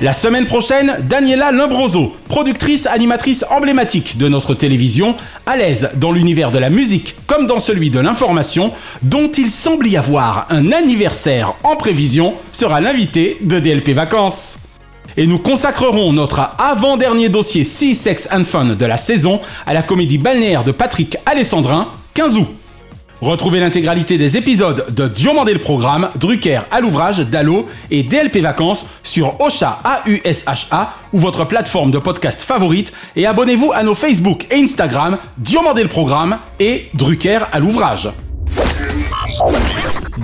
[0.02, 6.52] La semaine prochaine, Daniela Lombroso, productrice animatrice emblématique de notre télévision, à l'aise dans l'univers
[6.52, 8.72] de la musique comme dans celui de l'information,
[9.04, 14.58] dont il semble y avoir un anniversaire en prévision, sera l'invité de DLP Vacances.
[15.18, 19.84] Et nous consacrerons notre avant-dernier dossier Sea Sex and Fun de la saison à la
[19.84, 22.61] comédie balnéaire de Patrick Alessandrin, 15 août.
[23.22, 28.88] Retrouvez l'intégralité des épisodes de Diomandé le Programme, Drucker à l'ouvrage, Dallo et DLP Vacances
[29.04, 34.56] sur Ocha A-U-S-H-A ou votre plateforme de podcast favorite et abonnez-vous à nos Facebook et
[34.56, 38.10] Instagram Diomandé le Programme et Drucker à l'ouvrage.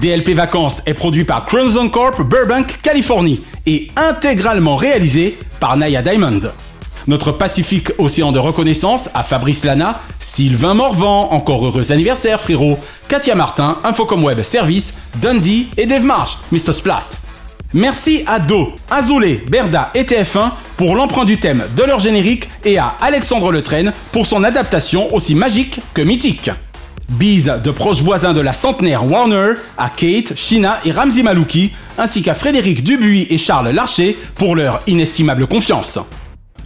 [0.01, 6.41] DLP Vacances est produit par Crimson Corp Burbank, Californie et intégralement réalisé par Naya Diamond.
[7.07, 12.77] Notre pacifique océan de reconnaissance à Fabrice Lana, Sylvain Morvan, encore heureux anniversaire frérot,
[13.07, 16.73] Katia Martin, Infocom Web Service, Dundee et Dave Marsh, Mr.
[16.73, 17.07] Splat.
[17.73, 22.77] Merci à Do, Azoulay, Berda et TF1 pour l'emprunt du thème de leur générique et
[22.77, 26.51] à Alexandre Letraine pour son adaptation aussi magique que mythique.
[27.07, 32.21] Bise de proches voisins de la centenaire Warner à Kate, Shina et Ramzi Malouki, ainsi
[32.21, 35.99] qu'à Frédéric Dubuis et Charles Larcher pour leur inestimable confiance.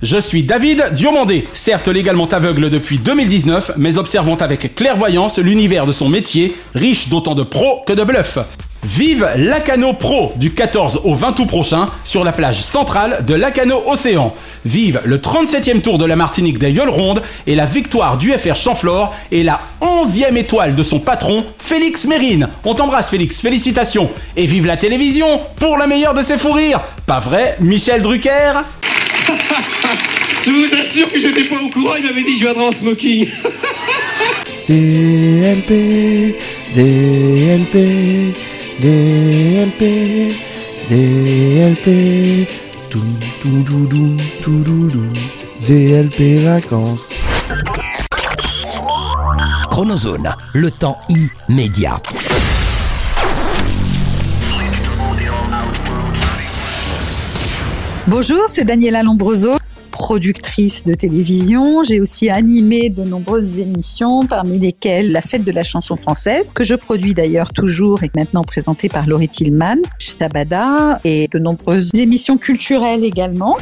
[0.03, 5.91] Je suis David Diomandé, certes légalement aveugle depuis 2019, mais observant avec clairvoyance l'univers de
[5.91, 8.39] son métier, riche d'autant de pros que de bluffs.
[8.83, 13.77] Vive Lacano Pro du 14 au 20 août prochain sur la plage centrale de Lacano
[13.85, 14.33] Océan.
[14.65, 18.55] Vive le 37e tour de la Martinique des Yoles Rondes et la victoire du FR
[18.55, 22.49] Champflore et la 11e étoile de son patron Félix Mérine.
[22.65, 24.09] On t'embrasse Félix, félicitations.
[24.35, 25.27] Et vive la télévision
[25.57, 26.81] pour le meilleur de ses fous rires.
[27.05, 28.61] Pas vrai, Michel Drucker?
[30.43, 33.27] Je vous assure que j'étais pas au courant, il m'avait dit je viendrai en smoking.
[34.67, 36.35] DLP,
[36.75, 38.33] DLP,
[38.79, 40.33] DLP,
[40.89, 42.47] DLP,
[42.89, 42.99] tout,
[43.41, 47.27] tout, tout, tout, tout, tout, tout, DLP vacances.
[49.69, 50.99] Chronozone, le temps
[51.49, 52.01] immédiat.
[58.07, 59.57] Bonjour, c'est Daniela Lombroso,
[60.11, 61.83] productrice de télévision.
[61.83, 66.65] J'ai aussi animé de nombreuses émissions, parmi lesquelles La fête de la chanson française, que
[66.65, 72.37] je produis d'ailleurs toujours et maintenant présentée par Laurie Tillman, Shabada, et de nombreuses émissions
[72.37, 73.55] culturelles également.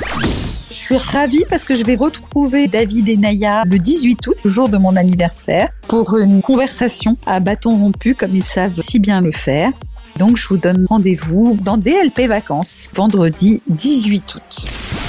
[0.72, 4.50] Je suis ravie parce que je vais retrouver David et Naya le 18 août, le
[4.50, 9.22] jour de mon anniversaire, pour une conversation à bâton rompu comme ils savent si bien
[9.22, 9.70] le faire.
[10.18, 15.09] Donc je vous donne rendez-vous dans DLP Vacances, vendredi 18 août.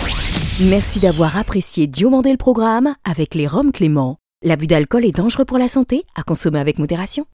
[0.69, 4.19] Merci d'avoir apprécié Diomandé le programme avec les Roms Clément.
[4.43, 7.25] L'abus d'alcool est dangereux pour la santé, à consommer avec modération.